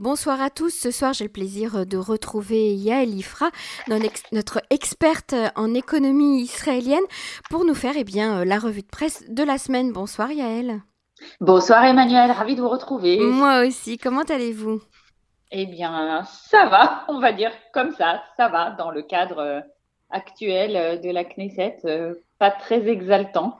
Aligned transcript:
Bonsoir 0.00 0.40
à 0.40 0.48
tous. 0.48 0.70
Ce 0.70 0.90
soir, 0.90 1.12
j'ai 1.12 1.24
le 1.24 1.30
plaisir 1.30 1.84
de 1.84 1.98
retrouver 1.98 2.72
Yael 2.72 3.10
Ifra, 3.10 3.50
notre 4.32 4.62
experte 4.70 5.34
en 5.56 5.74
économie 5.74 6.40
israélienne, 6.40 7.04
pour 7.50 7.66
nous 7.66 7.74
faire 7.74 7.92
eh 7.98 8.04
bien, 8.04 8.46
la 8.46 8.58
revue 8.58 8.80
de 8.80 8.86
presse 8.86 9.22
de 9.28 9.42
la 9.42 9.58
semaine. 9.58 9.92
Bonsoir 9.92 10.32
Yael. 10.32 10.80
Bonsoir 11.42 11.84
Emmanuel, 11.84 12.30
ravi 12.30 12.54
de 12.54 12.62
vous 12.62 12.70
retrouver. 12.70 13.18
Moi 13.20 13.66
aussi, 13.66 13.98
comment 13.98 14.22
allez-vous? 14.22 14.80
Eh 15.50 15.66
bien, 15.66 16.24
ça 16.24 16.64
va, 16.68 17.04
on 17.08 17.20
va 17.20 17.32
dire 17.32 17.52
comme 17.74 17.90
ça, 17.90 18.22
ça 18.38 18.48
va 18.48 18.70
dans 18.70 18.90
le 18.90 19.02
cadre 19.02 19.62
actuel 20.08 21.02
de 21.02 21.10
la 21.10 21.24
Knesset, 21.24 21.76
euh, 21.84 22.14
pas 22.38 22.50
très 22.50 22.88
exaltant. 22.88 23.58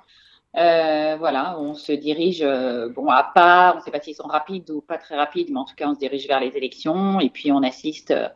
Euh, 0.56 1.16
voilà, 1.16 1.58
on 1.60 1.74
se 1.74 1.92
dirige, 1.92 2.42
euh, 2.42 2.88
bon, 2.88 3.08
à 3.08 3.22
pas, 3.22 3.72
on 3.74 3.78
ne 3.78 3.82
sait 3.82 3.92
pas 3.92 4.00
s'ils 4.00 4.16
sont 4.16 4.26
rapides 4.26 4.68
ou 4.70 4.80
pas 4.80 4.98
très 4.98 5.16
rapides, 5.16 5.48
mais 5.50 5.58
en 5.58 5.64
tout 5.64 5.76
cas, 5.76 5.88
on 5.88 5.94
se 5.94 6.00
dirige 6.00 6.26
vers 6.26 6.40
les 6.40 6.56
élections 6.56 7.20
et 7.20 7.30
puis 7.30 7.52
on 7.52 7.62
assiste 7.62 8.10
euh, 8.10 8.28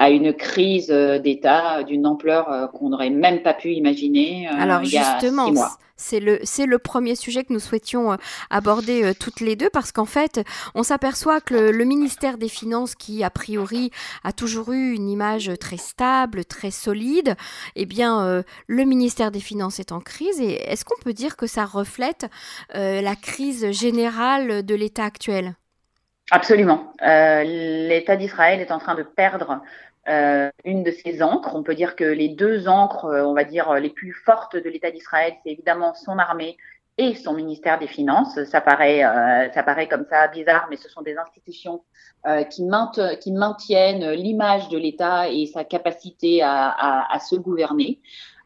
à 0.00 0.08
une 0.08 0.32
crise 0.32 0.88
d'État 0.88 1.84
d'une 1.84 2.06
ampleur 2.06 2.70
qu'on 2.72 2.88
n'aurait 2.88 3.10
même 3.10 3.42
pas 3.42 3.52
pu 3.52 3.72
imaginer 3.72 4.48
Alors, 4.48 4.82
il 4.82 4.90
y 4.90 4.96
a 4.98 5.18
justement, 5.20 5.46
six 5.46 5.52
mois. 5.52 5.70
C'est 5.96 6.20
le, 6.20 6.38
c'est 6.42 6.64
le 6.64 6.78
premier 6.78 7.14
sujet 7.14 7.44
que 7.44 7.52
nous 7.52 7.60
souhaitions 7.60 8.16
aborder 8.48 9.12
toutes 9.20 9.40
les 9.40 9.54
deux 9.54 9.68
parce 9.68 9.92
qu'en 9.92 10.06
fait, 10.06 10.40
on 10.74 10.82
s'aperçoit 10.82 11.42
que 11.42 11.52
le, 11.52 11.70
le, 11.72 11.84
ministère 11.84 12.38
des 12.38 12.48
Finances, 12.48 12.94
qui 12.94 13.22
a 13.22 13.28
priori 13.28 13.90
a 14.24 14.32
toujours 14.32 14.72
eu 14.72 14.94
une 14.94 15.10
image 15.10 15.52
très 15.60 15.76
stable, 15.76 16.46
très 16.46 16.70
solide, 16.70 17.36
eh 17.76 17.86
bien, 17.86 18.24
euh, 18.24 18.42
le 18.66 18.84
ministère 18.84 19.30
des 19.30 19.40
Finances 19.40 19.80
est 19.80 19.92
en 19.92 20.00
crise. 20.00 20.40
Et 20.40 20.54
est-ce 20.70 20.86
qu'on 20.86 21.00
peut 21.02 21.12
dire 21.12 21.36
que 21.36 21.46
ça 21.46 21.66
reflète 21.66 22.26
euh, 22.74 23.02
la 23.02 23.16
crise 23.16 23.70
générale 23.72 24.64
de 24.64 24.74
l'État 24.74 25.04
actuel? 25.04 25.54
Absolument. 26.30 26.92
Euh, 27.02 27.42
L'État 27.42 28.16
d'Israël 28.16 28.60
est 28.60 28.70
en 28.70 28.78
train 28.78 28.94
de 28.94 29.02
perdre 29.02 29.60
euh, 30.10 30.50
une 30.64 30.82
de 30.82 30.90
ses 30.90 31.22
encres. 31.22 31.54
On 31.54 31.62
peut 31.62 31.74
dire 31.74 31.96
que 31.96 32.04
les 32.04 32.28
deux 32.28 32.68
encres, 32.68 33.04
euh, 33.04 33.24
on 33.24 33.32
va 33.32 33.44
dire, 33.44 33.74
les 33.74 33.90
plus 33.90 34.12
fortes 34.12 34.56
de 34.56 34.68
l'État 34.68 34.90
d'Israël, 34.90 35.34
c'est 35.42 35.52
évidemment 35.52 35.94
son 35.94 36.18
armée 36.18 36.56
et 36.98 37.14
son 37.14 37.32
ministère 37.32 37.78
des 37.78 37.86
Finances. 37.86 38.42
Ça 38.44 38.60
paraît, 38.60 39.04
euh, 39.04 39.86
comme 39.88 40.04
ça 40.10 40.28
bizarre, 40.28 40.66
mais 40.68 40.76
ce 40.76 40.88
sont 40.88 41.02
des 41.02 41.16
institutions 41.16 41.82
euh, 42.26 42.42
qui, 42.44 42.62
maintiennent 42.64 44.10
l'image 44.10 44.68
de 44.68 44.76
l'État 44.76 45.28
et 45.28 45.46
sa 45.46 45.64
capacité 45.64 46.42
à 46.42 47.18
se 47.20 47.36
gouverner. 47.36 48.00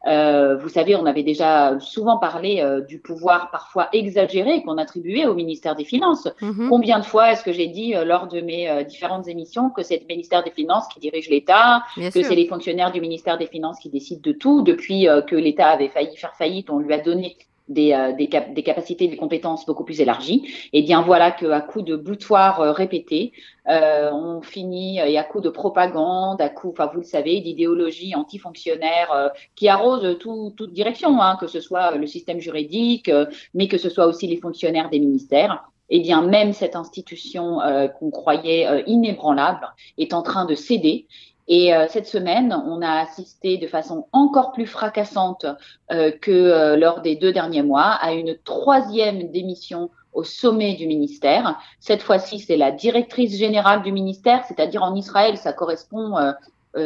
Euh, 0.07 0.55
vous 0.57 0.69
savez, 0.69 0.95
on 0.95 1.05
avait 1.05 1.23
déjà 1.23 1.79
souvent 1.79 2.17
parlé 2.17 2.61
euh, 2.61 2.81
du 2.81 2.99
pouvoir 2.99 3.49
parfois 3.51 3.89
exagéré 3.91 4.61
qu'on 4.63 4.77
attribuait 4.77 5.25
au 5.25 5.33
ministère 5.33 5.75
des 5.75 5.85
Finances. 5.85 6.27
-hmm. 6.41 6.69
Combien 6.69 6.99
de 6.99 7.05
fois 7.05 7.31
est-ce 7.31 7.43
que 7.43 7.51
j'ai 7.51 7.67
dit 7.67 7.95
euh, 7.95 8.05
lors 8.05 8.27
de 8.27 8.39
mes 8.41 8.69
euh, 8.69 8.83
différentes 8.83 9.27
émissions 9.27 9.69
que 9.75 9.81
c'est 9.87 9.99
le 9.99 10.07
ministère 10.07 10.43
des 10.43 10.51
Finances 10.51 10.87
qui 10.91 10.99
dirige 10.99 11.27
l'État, 11.29 11.83
que 11.95 12.21
c'est 12.27 12.35
les 12.35 12.47
fonctionnaires 12.53 12.91
du 12.91 13.01
ministère 13.01 13.37
des 13.37 13.47
Finances 13.47 13.79
qui 13.79 13.89
décident 13.89 14.21
de 14.29 14.33
tout 14.43 14.61
Depuis 14.61 15.07
que 15.29 15.35
l'État 15.35 15.69
avait 15.75 15.89
failli 15.89 16.15
faire 16.23 16.35
faillite, 16.35 16.69
on 16.69 16.79
lui 16.79 16.93
a 16.93 16.99
donné 16.99 17.35
des, 17.67 17.93
euh, 17.93 18.13
des, 18.13 18.27
cap 18.27 18.53
des, 18.53 18.63
capacités, 18.63 19.07
des 19.07 19.17
compétences 19.17 19.65
beaucoup 19.65 19.83
plus 19.83 20.01
élargies. 20.01 20.43
Et 20.73 20.83
bien 20.83 21.01
voilà 21.01 21.31
qu'à 21.31 21.61
coup 21.61 21.81
de 21.81 21.95
boutoirs 21.95 22.61
euh, 22.61 22.71
répétés, 22.71 23.31
euh, 23.67 24.11
on 24.11 24.41
finit 24.41 24.99
et 24.99 25.17
à 25.17 25.23
coup 25.23 25.41
de 25.41 25.49
propagande, 25.49 26.41
à 26.41 26.49
coup, 26.49 26.69
enfin 26.69 26.89
vous 26.93 26.99
le 26.99 27.05
savez, 27.05 27.41
d'idéologie 27.41 28.15
antifonctionnaire 28.15 29.31
qui 29.55 29.67
arrose 29.67 30.17
tout, 30.19 30.53
toute 30.55 30.73
direction, 30.73 31.19
hein, 31.21 31.37
que 31.39 31.47
ce 31.47 31.59
soit 31.59 31.95
le 31.95 32.05
système 32.05 32.39
juridique, 32.39 33.09
mais 33.53 33.67
que 33.67 33.77
ce 33.77 33.89
soit 33.89 34.05
aussi 34.05 34.27
les 34.27 34.37
fonctionnaires 34.37 34.89
des 34.89 34.99
ministères. 34.99 35.63
Eh 35.89 35.99
bien, 35.99 36.23
même 36.23 36.53
cette 36.53 36.75
institution 36.75 37.59
qu'on 37.99 38.09
croyait 38.09 38.83
inébranlable 38.87 39.67
est 39.97 40.13
en 40.13 40.21
train 40.21 40.45
de 40.45 40.55
céder. 40.55 41.07
Et 41.47 41.75
euh, 41.75 41.85
cette 41.89 42.07
semaine, 42.07 42.55
on 42.65 42.81
a 42.81 43.01
assisté 43.01 43.57
de 43.57 43.67
façon 43.67 44.07
encore 44.11 44.51
plus 44.51 44.65
fracassante 44.65 45.45
euh, 45.91 46.11
que 46.11 46.31
euh, 46.31 46.75
lors 46.75 47.01
des 47.01 47.15
deux 47.15 47.31
derniers 47.31 47.61
mois 47.61 47.91
à 48.01 48.13
une 48.13 48.35
troisième 48.43 49.31
démission 49.31 49.91
au 50.13 50.23
sommet 50.23 50.73
du 50.75 50.87
ministère. 50.87 51.59
Cette 51.79 52.01
fois-ci, 52.01 52.39
c'est 52.39 52.57
la 52.57 52.71
directrice 52.71 53.37
générale 53.37 53.83
du 53.83 53.91
ministère, 53.91 54.43
c'est-à-dire 54.45 54.81
en 54.81 54.95
Israël, 54.95 55.37
ça 55.37 55.51
correspond. 55.51 56.15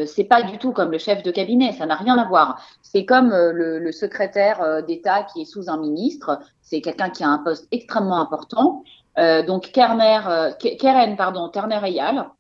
c'est 0.08 0.24
pas 0.24 0.42
du 0.42 0.58
tout 0.58 0.72
comme 0.72 0.92
le 0.92 0.98
chef 0.98 1.22
de 1.22 1.30
cabinet, 1.30 1.72
ça 1.74 1.86
n'a 1.86 1.96
rien 1.96 2.18
à 2.18 2.28
voir. 2.28 2.60
C'est 2.82 3.06
comme 3.06 3.30
le, 3.30 3.78
le, 3.78 3.92
secrétaire 3.92 4.84
d'État 4.84 5.22
qui 5.24 5.42
est 5.42 5.46
sous 5.46 5.70
un 5.70 5.78
ministre, 5.78 6.40
c'est 6.62 6.82
quelqu'un 6.82 7.12
qui 7.12 7.24
a 7.24 7.30
un 7.30 7.38
poste 7.38 7.68
extrêmement 7.72 8.20
important. 8.20 8.84
donc 9.16 9.72
Kerner, 9.74 10.22
Keren, 10.80 11.16
pardon, 11.16 11.50
Terner 11.50 11.82
Eyal, 11.84 12.26
euh, 12.26 12.39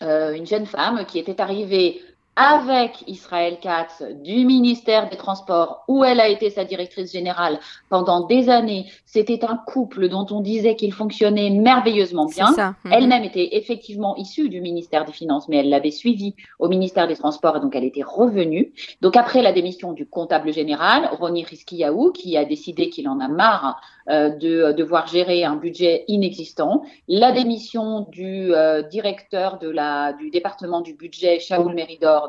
une 0.00 0.46
jeune 0.46 0.66
femme 0.66 1.04
qui 1.06 1.18
était 1.18 1.40
arrivée 1.40 2.02
avec 2.36 3.02
Israël 3.06 3.58
Katz 3.60 4.02
du 4.22 4.44
ministère 4.44 5.08
des 5.08 5.16
Transports, 5.16 5.84
où 5.88 6.04
elle 6.04 6.20
a 6.20 6.28
été 6.28 6.50
sa 6.50 6.64
directrice 6.64 7.10
générale 7.12 7.58
pendant 7.88 8.26
des 8.26 8.50
années. 8.50 8.86
C'était 9.06 9.44
un 9.44 9.56
couple 9.56 10.08
dont 10.08 10.26
on 10.30 10.40
disait 10.40 10.76
qu'il 10.76 10.92
fonctionnait 10.92 11.50
merveilleusement 11.50 12.26
bien. 12.26 12.50
-hmm. 12.52 12.74
Elle-même 12.90 13.24
était 13.24 13.48
effectivement 13.52 14.14
issue 14.16 14.48
du 14.50 14.60
ministère 14.60 15.04
des 15.06 15.12
Finances, 15.12 15.48
mais 15.48 15.56
elle 15.60 15.70
l'avait 15.70 15.96
suivi 16.02 16.34
au 16.58 16.68
ministère 16.68 17.06
des 17.08 17.16
Transports 17.16 17.56
et 17.56 17.60
donc 17.60 17.74
elle 17.74 17.84
était 17.92 18.08
revenue. 18.20 18.64
Donc 19.00 19.16
après 19.16 19.40
la 19.42 19.52
démission 19.52 19.92
du 19.92 20.04
comptable 20.06 20.52
général, 20.52 21.00
Roni 21.18 21.42
Riskiaou, 21.44 22.12
qui 22.12 22.36
a 22.36 22.44
décidé 22.44 22.90
qu'il 22.92 23.08
en 23.08 23.18
a 23.20 23.28
marre 23.28 23.80
euh, 24.08 24.28
de 24.30 24.72
devoir 24.72 25.04
gérer 25.16 25.42
un 25.52 25.56
budget 25.56 26.04
inexistant, 26.06 26.82
la 27.08 27.32
démission 27.32 28.06
du 28.20 28.54
euh, 28.54 28.82
directeur 28.82 29.58
de 29.58 29.68
la, 29.68 30.12
du 30.12 30.30
département 30.30 30.80
du 30.88 30.94
budget, 30.94 31.40
Shaoul 31.40 31.74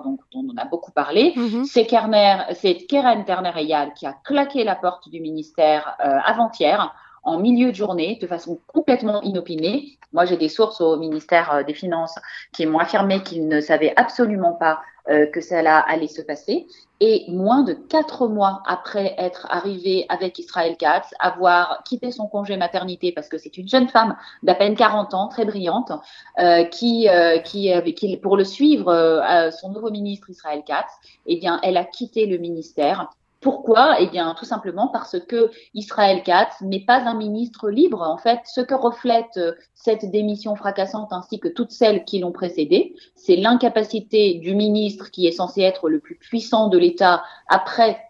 Donc, 0.04 0.20
dont 0.32 0.46
on 0.52 0.58
a 0.58 0.66
beaucoup 0.66 0.92
parlé. 0.92 1.34
Mm 1.36 1.48
-hmm. 1.48 1.66
C'est 1.66 1.86
Kerner, 1.86 2.36
c'est 2.60 2.76
Keren 2.90 3.24
Terner-Eyal 3.26 3.94
qui 3.94 4.06
a 4.06 4.14
claqué 4.24 4.64
la 4.64 4.76
porte 4.76 5.10
du 5.10 5.20
ministère 5.20 5.84
euh, 6.00 6.32
avant-hier 6.32 6.94
en 7.28 7.40
milieu 7.40 7.72
de 7.72 7.76
journée 7.76 8.18
de 8.22 8.26
façon 8.26 8.60
complètement 8.68 9.22
inopinée. 9.22 10.00
Moi, 10.14 10.26
j'ai 10.26 10.38
des 10.38 10.50
sources 10.50 10.80
au 10.80 10.98
ministère 10.98 11.64
des 11.68 11.74
Finances 11.74 12.16
qui 12.54 12.66
m'ont 12.66 12.80
affirmé 12.80 13.22
qu'ils 13.22 13.48
ne 13.48 13.60
savaient 13.60 13.94
absolument 13.98 14.54
pas 14.54 14.80
euh, 15.10 15.26
que 15.26 15.42
cela 15.42 15.80
allait 15.80 16.08
se 16.08 16.22
passer. 16.22 16.68
Et 17.00 17.26
moins 17.30 17.64
de 17.64 17.74
quatre 17.74 18.28
mois 18.28 18.64
après 18.66 19.14
être 19.18 19.46
arrivé 19.50 20.06
avec 20.10 20.40
Israël 20.40 20.76
Katz, 20.78 21.14
avoir 21.20 21.84
quitté 21.84 22.12
son 22.12 22.28
congé 22.28 22.58
maternité 22.58 23.12
parce 23.12 23.30
que 23.30 23.38
c'est 23.38 23.58
une 23.58 23.68
jeune 23.68 23.88
femme 23.88 24.16
d'à 24.44 24.56
peine 24.56 24.76
40 24.76 25.14
ans, 25.14 25.28
très 25.28 25.46
brillante, 25.46 25.92
euh, 26.40 26.64
qui, 26.64 27.08
euh, 27.08 27.40
qui, 27.40 27.72
qui, 27.94 28.18
pour 28.18 28.36
le 28.36 28.44
suivre, 28.44 28.92
euh, 28.92 29.52
son 29.52 29.70
nouveau 29.70 29.92
ministre 29.92 30.30
Israël 30.30 30.64
Katz, 30.66 30.92
eh 31.26 31.38
bien, 31.38 31.60
elle 31.62 31.78
a 31.78 31.86
quitté 31.86 32.26
le 32.26 32.38
ministère 32.38 33.10
pourquoi? 33.40 33.98
Eh 34.00 34.08
bien, 34.08 34.36
tout 34.38 34.46
simplement 34.46 34.88
parce 34.88 35.20
que 35.20 35.52
Israël 35.74 36.24
Katz 36.24 36.62
n'est 36.62 36.86
pas 36.86 37.02
un 37.02 37.14
ministre 37.14 37.70
libre. 37.70 38.02
En 38.02 38.18
fait, 38.18 38.40
ce 38.46 38.62
que 38.62 38.74
reflète 38.74 39.40
cette 39.76 40.10
démission 40.10 40.56
fracassante 40.56 41.14
ainsi 41.14 41.40
que 41.40 41.48
toutes 41.48 41.72
celles 41.72 42.04
qui 42.04 42.20
l'ont 42.20 42.32
précédée, 42.32 42.96
c'est 43.16 43.36
l'incapacité 43.36 44.36
du 44.36 44.56
ministre 44.56 45.12
qui 45.12 45.28
est 45.28 45.32
censé 45.32 45.62
être 45.62 45.90
le 45.90 46.00
plus 46.00 46.16
puissant 46.16 46.68
de 46.68 46.78
l'État 46.78 47.24
après 47.48 48.02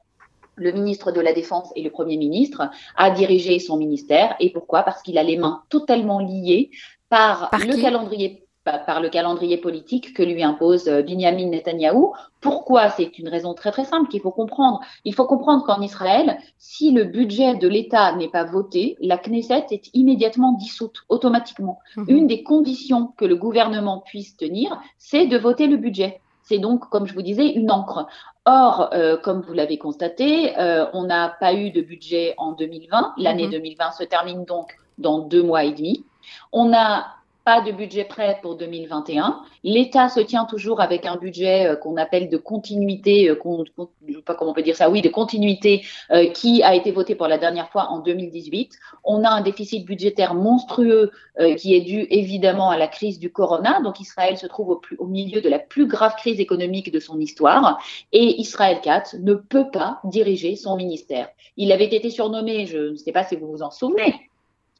le 0.55 0.71
ministre 0.71 1.11
de 1.11 1.21
la 1.21 1.33
Défense 1.33 1.71
et 1.75 1.83
le 1.83 1.91
Premier 1.91 2.17
ministre 2.17 2.69
à 2.95 3.11
diriger 3.11 3.59
son 3.59 3.77
ministère. 3.77 4.35
Et 4.39 4.51
pourquoi? 4.51 4.83
Parce 4.83 5.03
qu'il 5.03 5.17
a 5.17 5.23
les 5.23 5.37
mains 5.37 5.63
totalement 5.69 6.19
liées 6.19 6.71
par, 7.09 7.49
par 7.49 7.59
le 7.59 7.79
calendrier 7.79 8.46
par 8.85 9.01
le 9.01 9.09
calendrier 9.09 9.57
politique 9.57 10.13
que 10.13 10.23
lui 10.23 10.43
impose 10.43 10.85
Benjamin 10.85 11.47
Netanyahou. 11.49 12.13
Pourquoi? 12.41 12.89
C'est 12.89 13.17
une 13.17 13.29
raison 13.29 13.53
très 13.53 13.71
très 13.71 13.85
simple 13.85 14.09
qu'il 14.09 14.21
faut 14.21 14.31
comprendre. 14.31 14.79
Il 15.05 15.13
faut 15.13 15.25
comprendre 15.25 15.63
qu'en 15.65 15.81
Israël, 15.81 16.37
si 16.57 16.91
le 16.91 17.05
budget 17.05 17.55
de 17.55 17.67
l'État 17.67 18.15
n'est 18.15 18.27
pas 18.29 18.43
voté, 18.43 18.97
la 18.99 19.17
Knesset 19.17 19.67
est 19.71 19.89
immédiatement 19.93 20.51
dissoute 20.53 20.97
automatiquement. 21.09 21.79
Mhm. 21.95 22.05
Une 22.09 22.27
des 22.27 22.43
conditions 22.43 23.13
que 23.17 23.25
le 23.25 23.35
gouvernement 23.35 24.01
puisse 24.05 24.37
tenir, 24.37 24.79
c'est 24.97 25.25
de 25.27 25.37
voter 25.37 25.67
le 25.67 25.77
budget. 25.77 26.21
C'est 26.43 26.59
donc, 26.59 26.89
comme 26.89 27.07
je 27.07 27.13
vous 27.13 27.21
disais, 27.21 27.47
une 27.47 27.71
encre. 27.71 28.07
Or, 28.45 28.89
euh, 28.93 29.17
comme 29.17 29.41
vous 29.41 29.53
l'avez 29.53 29.77
constaté, 29.77 30.57
euh, 30.57 30.85
on 30.93 31.03
n'a 31.03 31.35
pas 31.41 31.53
eu 31.53 31.71
de 31.71 31.81
budget 31.81 32.35
en 32.37 32.53
2020. 32.53 33.13
L'année 33.17 33.45
Mhm. 33.45 33.51
2020 33.51 33.91
se 33.91 34.03
termine 34.05 34.45
donc 34.45 34.73
dans 34.97 35.19
deux 35.19 35.43
mois 35.43 35.65
et 35.65 35.73
demi. 35.73 36.05
On 36.53 36.73
a 36.73 37.05
pas 37.47 37.61
de 37.61 37.71
budget 37.71 38.03
prêt 38.03 38.39
pour 38.41 38.57
2021. 38.57 39.39
L'État 39.63 40.09
se 40.09 40.19
tient 40.19 40.43
toujours 40.43 40.81
avec 40.81 41.05
un 41.05 41.15
budget 41.15 41.65
euh, 41.67 41.75
qu'on 41.77 41.95
appelle 41.95 42.27
de 42.27 42.35
continuité, 42.35 43.29
euh, 43.29 43.35
qu'on- 43.35 43.63
je 44.05 44.13
sais 44.15 44.21
pas 44.21 44.35
comment 44.35 44.51
on 44.51 44.53
peut 44.53 44.63
dire 44.63 44.75
ça, 44.75 44.89
oui, 44.89 45.01
de 45.01 45.07
continuité, 45.07 45.85
euh, 46.11 46.27
qui 46.31 46.61
a 46.61 46.75
été 46.75 46.91
voté 46.91 47.15
pour 47.15 47.29
la 47.29 47.37
dernière 47.37 47.69
fois 47.69 47.87
en 47.89 47.99
2018. 47.99 48.73
On 49.05 49.23
a 49.23 49.29
un 49.29 49.39
déficit 49.39 49.85
budgétaire 49.85 50.33
monstrueux 50.33 51.09
euh, 51.39 51.55
qui 51.55 51.73
est 51.73 51.79
dû 51.79 52.05
évidemment 52.09 52.69
à 52.69 52.77
la 52.77 52.89
crise 52.89 53.17
du 53.17 53.31
corona. 53.31 53.79
Donc 53.81 54.01
Israël 54.01 54.37
se 54.37 54.45
trouve 54.45 54.69
au, 54.71 54.75
plus- 54.75 54.97
au 54.97 55.05
milieu 55.07 55.39
de 55.39 55.47
la 55.47 55.59
plus 55.59 55.87
grave 55.87 56.15
crise 56.17 56.41
économique 56.41 56.91
de 56.91 56.99
son 56.99 57.17
histoire. 57.17 57.79
Et 58.11 58.41
Israël 58.41 58.79
Katz 58.83 59.13
ne 59.21 59.35
peut 59.35 59.69
pas 59.71 60.01
diriger 60.03 60.57
son 60.57 60.75
ministère. 60.75 61.29
Il 61.55 61.71
avait 61.71 61.85
été 61.85 62.09
surnommé, 62.09 62.65
je 62.65 62.89
ne 62.89 62.95
sais 62.97 63.13
pas 63.13 63.23
si 63.23 63.37
vous 63.37 63.47
vous 63.47 63.63
en 63.63 63.71
souvenez, 63.71 64.13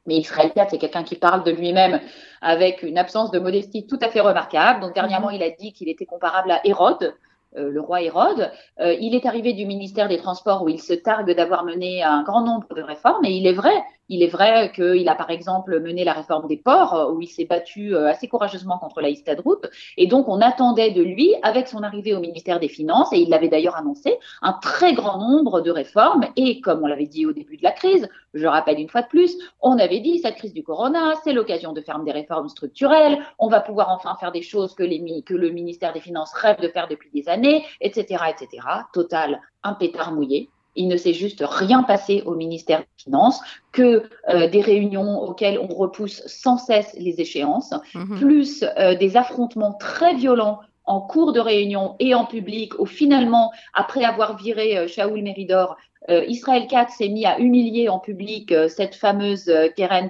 Mais 0.08 0.16
Israël 0.16 0.50
4, 0.54 0.70
c'est 0.70 0.78
quelqu'un 0.78 1.04
qui 1.04 1.16
parle 1.16 1.44
de 1.44 1.50
lui-même 1.50 2.00
avec 2.40 2.82
une 2.82 2.96
absence 2.96 3.30
de 3.30 3.38
modestie 3.38 3.86
tout 3.86 3.98
à 4.00 4.08
fait 4.08 4.20
remarquable. 4.20 4.80
Donc 4.80 4.94
dernièrement, 4.94 5.28
il 5.28 5.42
a 5.42 5.50
dit 5.50 5.74
qu'il 5.74 5.90
était 5.90 6.06
comparable 6.06 6.50
à 6.50 6.66
Hérode, 6.66 7.14
euh, 7.56 7.70
le 7.70 7.80
roi 7.80 8.00
Hérode. 8.00 8.50
Euh, 8.80 8.94
il 8.94 9.14
est 9.14 9.26
arrivé 9.26 9.52
du 9.52 9.66
ministère 9.66 10.08
des 10.08 10.16
Transports 10.16 10.62
où 10.62 10.70
il 10.70 10.80
se 10.80 10.94
targue 10.94 11.30
d'avoir 11.36 11.62
mené 11.64 12.02
un 12.02 12.22
grand 12.22 12.40
nombre 12.40 12.74
de 12.74 12.80
réformes. 12.80 13.26
Et 13.26 13.32
il 13.32 13.46
est 13.46 13.52
vrai, 13.52 13.74
il 14.08 14.22
est 14.22 14.28
vrai 14.28 14.72
qu'il 14.74 15.08
a 15.08 15.14
par 15.14 15.30
exemple 15.30 15.80
mené 15.80 16.04
la 16.04 16.12
réforme 16.12 16.46
des 16.48 16.56
ports 16.56 16.94
euh, 16.94 17.12
où 17.12 17.20
il 17.20 17.28
s'est 17.28 17.44
battu 17.44 17.96
assez 17.96 18.28
courageusement 18.28 18.78
contre 18.78 19.00
la 19.00 19.08
Histadrout. 19.08 19.60
Et 19.96 20.06
donc 20.06 20.28
on 20.28 20.40
attendait 20.40 20.90
de 20.90 21.02
lui, 21.02 21.34
avec 21.42 21.68
son 21.68 21.82
arrivée 21.82 22.14
au 22.14 22.20
ministère 22.20 22.60
des 22.60 22.68
Finances, 22.68 23.12
et 23.12 23.18
il 23.18 23.28
l'avait 23.28 23.48
d'ailleurs 23.48 23.76
annoncé, 23.76 24.18
un 24.42 24.52
très 24.54 24.94
grand 24.94 25.18
nombre 25.18 25.60
de 25.60 25.70
réformes. 25.70 26.26
Et 26.36 26.60
comme 26.60 26.82
on 26.82 26.86
l'avait 26.86 27.06
dit 27.06 27.26
au 27.26 27.32
début 27.32 27.56
de 27.56 27.62
la 27.62 27.72
crise, 27.72 28.08
je 28.34 28.46
rappelle 28.46 28.78
une 28.78 28.88
fois 28.88 29.02
de 29.02 29.08
plus, 29.08 29.36
on 29.60 29.78
avait 29.78 30.00
dit 30.00 30.18
cette 30.18 30.36
crise 30.36 30.52
du 30.52 30.62
corona, 30.62 31.14
c'est 31.24 31.32
l'occasion 31.32 31.72
de 31.72 31.80
faire 31.80 31.98
des 32.00 32.12
réformes 32.12 32.48
structurelles. 32.48 33.18
On 33.38 33.48
va 33.48 33.60
pouvoir 33.60 33.90
enfin 33.90 34.16
faire 34.18 34.32
des 34.32 34.42
choses 34.42 34.74
que, 34.74 34.84
que 35.22 35.34
le 35.34 35.50
ministère 35.50 35.92
des 35.92 36.00
Finances 36.00 36.32
rêve 36.34 36.60
de 36.60 36.68
faire 36.68 36.88
depuis 36.88 37.10
des 37.12 37.28
années, 37.28 37.64
etc., 37.80 38.22
etc. 38.28 38.66
Total, 38.92 39.40
un 39.62 39.74
pétard 39.74 40.12
mouillé. 40.12 40.50
Il 40.78 40.86
ne 40.86 40.96
s'est 40.96 41.12
juste 41.12 41.44
rien 41.44 41.82
passé 41.82 42.22
au 42.24 42.36
ministère 42.36 42.78
des 42.78 43.02
Finances 43.04 43.40
que 43.72 44.04
euh, 44.28 44.48
des 44.48 44.60
réunions 44.60 45.20
auxquelles 45.20 45.58
on 45.58 45.66
repousse 45.66 46.22
sans 46.26 46.56
cesse 46.56 46.94
les 46.96 47.20
échéances, 47.20 47.74
mhm. 47.94 48.18
plus 48.18 48.64
euh, 48.78 48.94
des 48.94 49.16
affrontements 49.16 49.74
très 49.74 50.14
violents 50.14 50.60
en 50.84 51.00
cours 51.00 51.32
de 51.32 51.40
réunion 51.40 51.96
et 51.98 52.14
en 52.14 52.24
public, 52.24 52.78
où 52.78 52.86
finalement, 52.86 53.50
après 53.74 54.04
avoir 54.04 54.36
viré 54.36 54.78
euh, 54.78 54.86
Shaoul 54.86 55.20
Meridor, 55.20 55.76
euh, 56.10 56.24
Israël 56.26 56.66
4 56.66 56.90
s'est 56.90 57.08
mis 57.08 57.26
à 57.26 57.38
humilier 57.38 57.88
en 57.88 57.98
public 57.98 58.52
euh, 58.52 58.68
cette 58.68 58.94
fameuse 58.94 59.48
euh, 59.48 59.68
Keren 59.76 60.08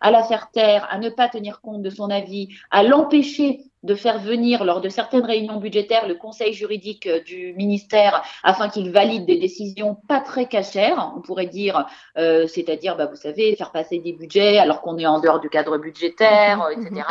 à 0.00 0.10
la 0.10 0.22
faire 0.22 0.50
taire, 0.50 0.86
à 0.90 0.98
ne 0.98 1.08
pas 1.08 1.28
tenir 1.28 1.60
compte 1.60 1.82
de 1.82 1.90
son 1.90 2.10
avis, 2.10 2.48
à 2.70 2.82
l'empêcher 2.82 3.60
de 3.82 3.94
faire 3.94 4.18
venir 4.18 4.64
lors 4.64 4.80
de 4.80 4.88
certaines 4.88 5.24
réunions 5.24 5.58
budgétaires 5.58 6.08
le 6.08 6.14
conseil 6.14 6.54
juridique 6.54 7.06
du 7.26 7.52
ministère 7.54 8.22
afin 8.42 8.70
qu'il 8.70 8.90
valide 8.90 9.26
des 9.26 9.36
décisions 9.36 9.96
pas 10.08 10.20
très 10.20 10.46
cachères, 10.46 11.12
on 11.14 11.20
pourrait 11.20 11.48
dire, 11.48 11.86
c'est-à-dire, 12.16 12.96
bah, 12.96 13.04
vous 13.04 13.16
savez, 13.16 13.54
faire 13.56 13.72
passer 13.72 13.98
des 13.98 14.14
budgets 14.14 14.56
alors 14.56 14.80
qu'on 14.80 14.96
est 14.96 15.04
en 15.04 15.20
dehors 15.20 15.38
du 15.38 15.50
cadre 15.50 15.76
budgétaire, 15.76 16.66
etc. 16.72 17.02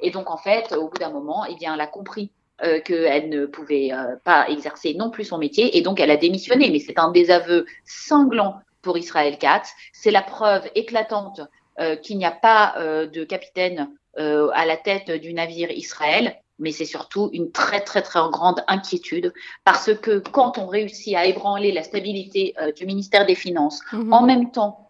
Et 0.00 0.10
donc, 0.10 0.28
en 0.28 0.36
fait, 0.36 0.74
au 0.76 0.88
bout 0.88 0.98
d'un 0.98 1.10
moment, 1.10 1.44
eh 1.48 1.54
bien, 1.54 1.74
elle 1.74 1.80
a 1.80 1.86
compris 1.86 2.32
euh, 2.62 2.80
qu'elle 2.80 3.28
ne 3.28 3.44
pouvait 3.44 3.92
euh, 3.92 4.16
pas 4.24 4.48
exercer 4.48 4.94
non 4.94 5.10
plus 5.10 5.24
son 5.24 5.36
métier 5.36 5.76
et 5.76 5.82
donc 5.82 6.00
elle 6.00 6.10
a 6.10 6.16
démissionné. 6.16 6.70
Mais 6.70 6.78
c'est 6.78 6.98
un 6.98 7.10
désaveu 7.10 7.66
sanglant 7.84 8.60
pour 8.80 8.96
Israël 8.96 9.36
Katz. 9.36 9.70
C'est 9.92 10.10
la 10.10 10.22
preuve 10.22 10.66
éclatante 10.74 11.42
euh, 11.78 11.96
qu'il 11.96 12.16
n'y 12.16 12.24
a 12.24 12.30
pas 12.30 12.74
de 12.78 13.24
capitaine 13.24 13.90
à 14.16 14.64
la 14.64 14.78
tête 14.78 15.10
du 15.10 15.34
navire 15.34 15.70
Israël. 15.70 16.36
Mais 16.58 16.72
c'est 16.72 16.86
surtout 16.86 17.28
une 17.34 17.52
très 17.52 17.80
très 17.80 18.00
très 18.00 18.20
grande 18.30 18.64
inquiétude 18.66 19.34
parce 19.62 19.92
que 19.92 20.20
quand 20.20 20.56
on 20.56 20.66
réussit 20.66 21.14
à 21.14 21.26
ébranler 21.26 21.70
la 21.72 21.82
stabilité 21.82 22.54
du 22.74 22.86
ministère 22.86 23.26
des 23.26 23.34
Finances, 23.34 23.82
mm-hmm. 23.92 24.14
en 24.14 24.22
même 24.22 24.50
temps 24.50 24.85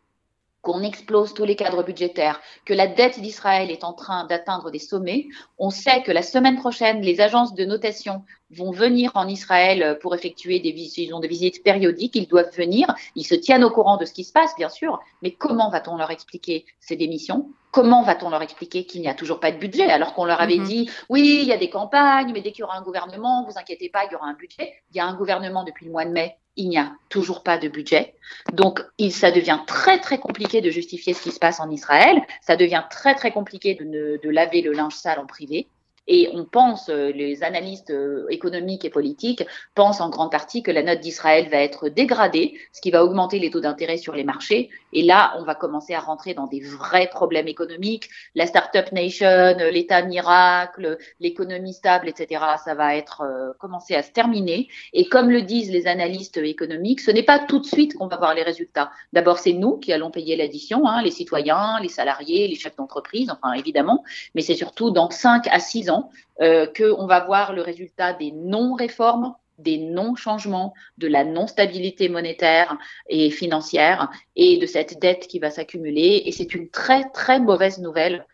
qu'on 0.67 0.83
explose 0.83 1.33
tous 1.33 1.45
les 1.45 1.55
cadres 1.55 1.85
budgétaires, 1.85 2.41
que 2.65 2.75
la 2.75 2.89
dette 2.89 3.21
d'Israël 3.21 3.71
est 3.71 3.85
en 3.85 3.93
train 3.93 4.27
d'atteindre 4.27 4.73
des 4.73 4.81
sommets. 4.81 5.29
On 5.59 5.71
sait 5.71 6.03
que 6.03 6.11
la 6.11 6.23
semaine 6.23 6.57
prochaine, 6.57 7.03
les 7.03 7.21
agences 7.21 7.55
de 7.55 7.65
notation 7.65 8.25
vont 8.51 8.73
venir 8.73 9.13
en 9.15 9.29
Israël 9.29 9.97
pour 10.03 10.17
effectuer 10.17 10.59
des 10.59 10.73
visites, 10.73 11.13
des 11.21 11.29
visites 11.29 11.63
périodiques. 11.63 12.17
Ils 12.17 12.27
doivent 12.27 12.53
venir. 12.53 12.93
Ils 13.15 13.23
se 13.23 13.37
tiennent 13.37 13.63
au 13.63 13.71
courant 13.71 13.97
de 13.97 14.05
ce 14.05 14.13
qui 14.13 14.25
se 14.25 14.33
passe, 14.33 14.57
bien 14.57 14.69
sûr. 14.69 14.99
Mais 15.23 15.31
comment 15.31 15.71
va-t-on 15.71 15.97
leur 15.99 16.11
expliquer 16.11 16.67
ces 16.81 16.97
démissions? 16.97 17.49
Comment 17.71 18.03
va-t-on 18.03 18.31
leur 18.31 18.43
expliquer 18.43 18.87
qu'il 18.87 19.03
n'y 19.03 19.09
a 19.09 19.15
toujours 19.15 19.39
pas 19.39 19.53
de 19.53 19.59
budget 19.59 19.89
alors 19.89 20.15
qu'on 20.15 20.25
leur 20.25 20.41
avait 20.41 20.57
mm-hmm. 20.57 20.67
dit 20.67 20.91
oui, 21.09 21.39
il 21.43 21.47
y 21.47 21.53
a 21.53 21.59
des 21.59 21.71
campagnes, 21.71 22.33
mais 22.33 22.41
dès 22.41 22.51
qu'il 22.51 22.63
y 22.63 22.65
aura 22.65 22.77
un 22.77 22.83
gouvernement, 22.83 23.47
vous 23.49 23.57
inquiétez 23.57 23.89
pas, 23.89 24.05
il 24.07 24.13
y 24.13 24.17
aura 24.17 24.27
un 24.27 24.35
budget. 24.35 24.73
Il 24.91 24.97
y 24.97 25.01
a 25.01 25.07
un 25.07 25.15
gouvernement 25.15 25.63
depuis 25.63 25.87
le 25.87 25.93
mois 25.93 26.05
de 26.05 26.11
mai 26.11 26.37
il 26.57 26.69
n'y 26.69 26.79
a 26.79 26.93
toujours 27.09 27.43
pas 27.43 27.59
de 27.59 27.69
budget. 27.69 28.15
Donc, 28.53 28.83
ça 29.11 29.31
devient 29.31 29.61
très, 29.67 29.99
très 30.01 30.19
compliqué 30.19 30.61
de 30.61 30.71
justifier 30.71 31.15
ce 31.15 31.23
qui 31.23 31.31
se 31.31 31.39
passe 31.39 31.61
en 31.61 31.71
Israël. 31.71 32.21
Ça 32.41 32.57
devient 32.57 32.85
très, 32.91 33.15
très 33.15 33.31
compliqué 33.31 33.75
de, 33.75 34.21
de 34.23 34.31
laver 34.31 34.63
le 34.63 34.73
linge 34.73 34.95
sale 34.95 35.19
en 35.19 35.27
privé. 35.27 35.69
Et 36.09 36.31
on 36.33 36.45
pense, 36.45 36.89
euh, 36.89 37.11
les 37.11 37.43
analystes 37.43 37.91
euh, 37.91 38.27
économiques 38.31 38.85
et 38.85 38.91
politiques 38.91 39.45
pensent 39.75 40.01
en 40.01 40.09
grande 40.09 40.31
partie 40.31 40.63
que 40.63 40.71
la 40.71 40.83
note 40.83 41.01
d'Israël 41.01 41.49
va 41.51 41.59
être 41.59 41.89
dégradée, 41.89 42.55
ce 42.73 42.81
qui 42.81 42.91
va 42.91 43.05
augmenter 43.05 43.39
les 43.39 43.51
taux 43.51 43.61
d'intérêt 43.61 43.97
sur 43.97 44.15
les 44.15 44.25
marchés. 44.25 44.71
Et 44.93 45.03
là, 45.03 45.35
on 45.39 45.45
va 45.45 45.55
commencer 45.55 45.95
à 45.95 46.01
rentrer 46.01 46.35
dans 46.35 46.47
des 46.47 46.61
vrais 46.61 47.09
problèmes 47.09 47.49
économiques. 47.49 48.09
La 48.35 48.47
Startup 48.47 48.91
Nation, 48.93 49.57
l'État 49.73 50.03
miracle, 50.03 50.99
l'économie 51.21 51.75
stable, 51.75 52.09
etc., 52.09 52.43
ça 52.65 52.75
va 52.75 52.97
être 52.97 53.23
euh, 53.23 53.53
commencé 53.59 53.95
à 53.95 54.03
se 54.03 54.13
terminer. 54.13 54.69
Et 54.93 55.09
comme 55.09 55.31
le 55.31 55.43
disent 55.43 55.71
les 55.71 55.87
analystes 55.87 56.39
économiques, 56.39 57.01
ce 57.01 57.11
n'est 57.11 57.25
pas 57.25 57.41
tout 57.41 57.59
de 57.59 57.67
suite 57.67 57.95
qu'on 57.95 58.07
va 58.07 58.17
voir 58.17 58.35
les 58.35 58.43
résultats. 58.43 58.91
D'abord, 59.13 59.39
c'est 59.39 59.53
nous 59.53 59.77
qui 59.77 59.93
allons 59.93 60.11
payer 60.11 60.37
l'addition, 60.37 60.87
hein, 60.87 61.03
les 61.03 61.11
citoyens, 61.11 61.81
les 61.81 61.89
salariés, 61.89 62.47
les 62.47 62.55
chefs 62.55 62.77
d'entreprise, 62.77 63.31
enfin 63.31 63.53
évidemment, 63.55 64.05
mais 64.35 64.43
c'est 64.43 64.55
surtout 64.55 64.91
dans 64.91 65.11
5 65.11 65.49
à 65.49 65.59
6 65.59 65.91
ans 65.91 65.96
euh, 66.41 66.67
qu'on 66.67 67.07
va 67.07 67.25
voir 67.25 67.53
le 67.53 67.63
résultat 67.63 68.13
des 68.13 68.33
non-réformes, 68.33 69.35
des 69.59 69.79
non-changements, 69.79 70.75
de 70.99 71.09
la 71.09 71.25
non-stabilité 71.25 72.09
monétaire 72.09 72.77
et 73.09 73.31
financière 73.31 74.11
et 74.35 74.59
de 74.59 74.67
cette 74.67 75.01
dette 75.01 75.27
qui 75.29 75.39
va 75.39 75.51
s'accumuler. 75.51 76.23
Et 76.27 76.33
c'est 76.33 76.55
une 76.55 76.69
très, 76.69 77.05
très 77.11 77.41
mauvaise 77.41 77.79
nouvelle 77.79 78.27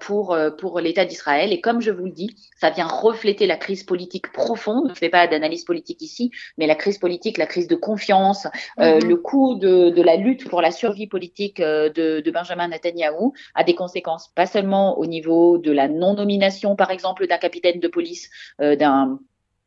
pour, 0.00 0.32
euh, 0.32 0.50
pour 0.50 0.80
l'État 0.80 1.04
d'Israël. 1.04 1.52
Et 1.52 1.60
comme 1.60 1.80
je 1.80 1.90
vous 1.90 2.06
le 2.06 2.10
dis, 2.10 2.34
ça 2.60 2.70
vient 2.70 2.86
refléter 2.86 3.46
la 3.46 3.56
crise 3.56 3.84
politique 3.84 4.32
profonde. 4.32 4.84
Je 4.88 4.92
ne 4.92 4.96
fais 4.96 5.08
pas 5.08 5.26
d'analyse 5.26 5.64
politique 5.64 6.02
ici, 6.02 6.30
mais 6.58 6.66
la 6.66 6.74
crise 6.74 6.98
politique, 6.98 7.38
la 7.38 7.46
crise 7.46 7.68
de 7.68 7.76
confiance, 7.76 8.46
euh, 8.80 8.96
mhm. 8.96 9.08
le 9.08 9.16
coût 9.16 9.54
de, 9.56 9.90
de, 9.90 10.02
la 10.02 10.16
lutte 10.16 10.48
pour 10.48 10.62
la 10.62 10.70
survie 10.70 11.06
politique 11.06 11.60
de, 11.60 12.20
de 12.20 12.30
Benjamin 12.30 12.68
Netanyahou 12.68 13.32
a 13.54 13.64
des 13.64 13.74
conséquences, 13.74 14.28
pas 14.34 14.46
seulement 14.46 14.98
au 14.98 15.06
niveau 15.06 15.58
de 15.58 15.72
la 15.72 15.88
non-nomination, 15.88 16.76
par 16.76 16.90
exemple, 16.90 17.26
d'un 17.26 17.38
capitaine 17.38 17.80
de 17.80 17.88
police, 17.88 18.30
d'un 18.58 19.18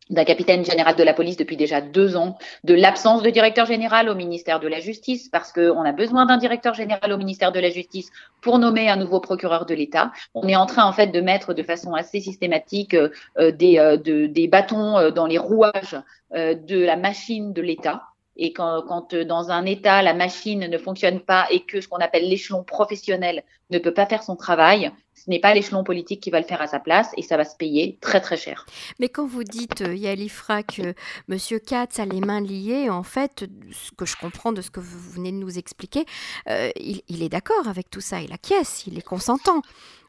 d'un 0.10 0.24
capitaine 0.24 0.66
général 0.66 0.96
de 0.96 1.04
la 1.04 1.14
police 1.14 1.38
depuis 1.38 1.58
déjà 1.58 1.82
deux 1.82 2.16
ans, 2.16 2.38
de 2.64 2.74
l'absence 2.74 3.22
de 3.22 3.30
directeur 3.30 3.66
général 3.66 4.10
au 4.10 4.16
ministère 4.16 4.60
de 4.60 4.68
la 4.68 4.80
Justice, 4.80 5.30
parce 5.30 5.52
qu'on 5.52 5.84
a 5.84 5.92
besoin 5.92 6.26
d'un 6.26 6.38
directeur 6.38 6.74
général 6.74 7.12
au 7.12 7.18
ministère 7.18 7.52
de 7.52 7.60
la 7.60 7.70
Justice 7.70 8.10
pour 8.42 8.60
nommer 8.60 8.90
un 8.90 8.96
nouveau 8.96 9.20
procureur 9.20 9.66
de 9.66 9.76
l'État. 9.76 10.12
On 10.34 10.48
est 10.48 10.56
en 10.56 10.66
train 10.66 10.86
en 10.86 10.94
fait 10.94 11.08
de 11.08 11.22
mettre 11.22 11.54
de 11.54 11.64
façon 11.64 11.94
assez 11.94 12.20
systématique 12.20 12.94
euh, 12.94 13.10
euh, 13.38 13.52
des, 13.52 13.78
euh, 13.78 13.98
des 13.98 14.48
bâtons 14.48 15.12
dans 15.12 15.28
les 15.28 15.38
rouages 15.38 15.98
de 16.32 16.84
la 16.84 16.96
machine 16.96 17.54
de 17.54 17.62
l'État. 17.62 18.04
Et 18.36 18.54
quand, 18.54 18.84
quand, 18.88 19.16
dans 19.16 19.52
un 19.52 19.66
État, 19.66 20.02
la 20.02 20.14
machine 20.14 20.60
ne 20.60 20.78
fonctionne 20.78 21.20
pas 21.20 21.48
et 21.52 21.62
que 21.62 21.82
ce 21.82 21.88
qu'on 21.88 21.98
appelle 21.98 22.28
l'échelon 22.30 22.64
professionnel 22.64 23.44
ne 23.70 23.80
peut 23.80 23.94
pas 23.94 24.06
faire 24.06 24.24
son 24.24 24.36
travail, 24.36 24.92
ce 25.30 25.34
n'est 25.36 25.40
pas 25.40 25.54
l'échelon 25.54 25.84
politique 25.84 26.22
qui 26.22 26.32
va 26.32 26.40
le 26.40 26.46
faire 26.46 26.60
à 26.60 26.66
sa 26.66 26.80
place 26.80 27.12
et 27.16 27.22
ça 27.22 27.38
va 27.38 27.46
se 27.46 27.56
payer 27.56 28.00
très 28.02 28.20
très 28.20 28.36
cher. 28.36 28.66
Mais 28.98 29.10
quand 29.10 29.28
vous 29.28 29.44
dites, 29.44 29.82
euh, 29.82 29.94
Yalifra, 29.94 30.64
que 30.64 30.96
M. 31.30 31.60
Katz 31.60 32.00
a 32.00 32.06
les 32.06 32.20
mains 32.20 32.42
liées, 32.42 32.90
en 32.90 33.04
fait, 33.04 33.46
ce 33.72 33.92
que 33.96 34.08
je 34.08 34.16
comprends 34.16 34.52
de 34.52 34.64
ce 34.64 34.72
que 34.72 34.80
vous 34.80 35.00
venez 35.12 35.32
de 35.32 35.38
nous 35.38 35.60
expliquer, 35.60 36.06
euh, 36.48 36.72
il, 36.78 37.04
il, 37.10 37.22
est 37.22 37.30
d'accord 37.30 37.68
avec 37.68 37.92
tout 37.92 38.02
ça, 38.02 38.22
il 38.22 38.34
acquiesce, 38.34 38.88
il 38.88 38.98
est 38.98 39.04
consentant. 39.04 39.62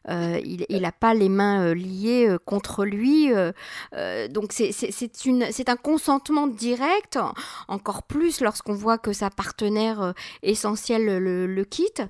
Euh, 0.09 0.39
il 0.43 0.81
n'a 0.81 0.91
pas 0.91 1.13
les 1.13 1.29
mains 1.29 1.63
euh, 1.63 1.73
liées 1.73 2.27
euh, 2.27 2.39
contre 2.39 2.85
lui. 2.85 3.31
donc 4.29 4.51
c'est 4.51 5.69
un 5.69 5.75
consentement 5.75 6.47
direct, 6.47 7.19
encore 7.67 8.03
plus 8.03 8.41
lorsqu'on 8.41 8.73
voit 8.73 8.97
que 8.97 9.13
sa 9.13 9.29
partenaire 9.29 10.13
essentielle 10.43 11.17
le, 11.17 11.63
quitte 11.63 12.01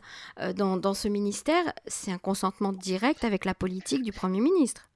dans, 0.56 0.78
dans 0.78 0.94
ce 0.94 1.08
ministère. 1.08 1.74
C'est 1.88 2.12
un 2.12 2.18
consentement 2.18 2.72
direct 2.72 3.24
avec 3.24 3.46
la 3.46 3.54
politique 3.54 4.04
du 4.04 4.12
Premier 4.12 4.42
ministre. 4.42 4.91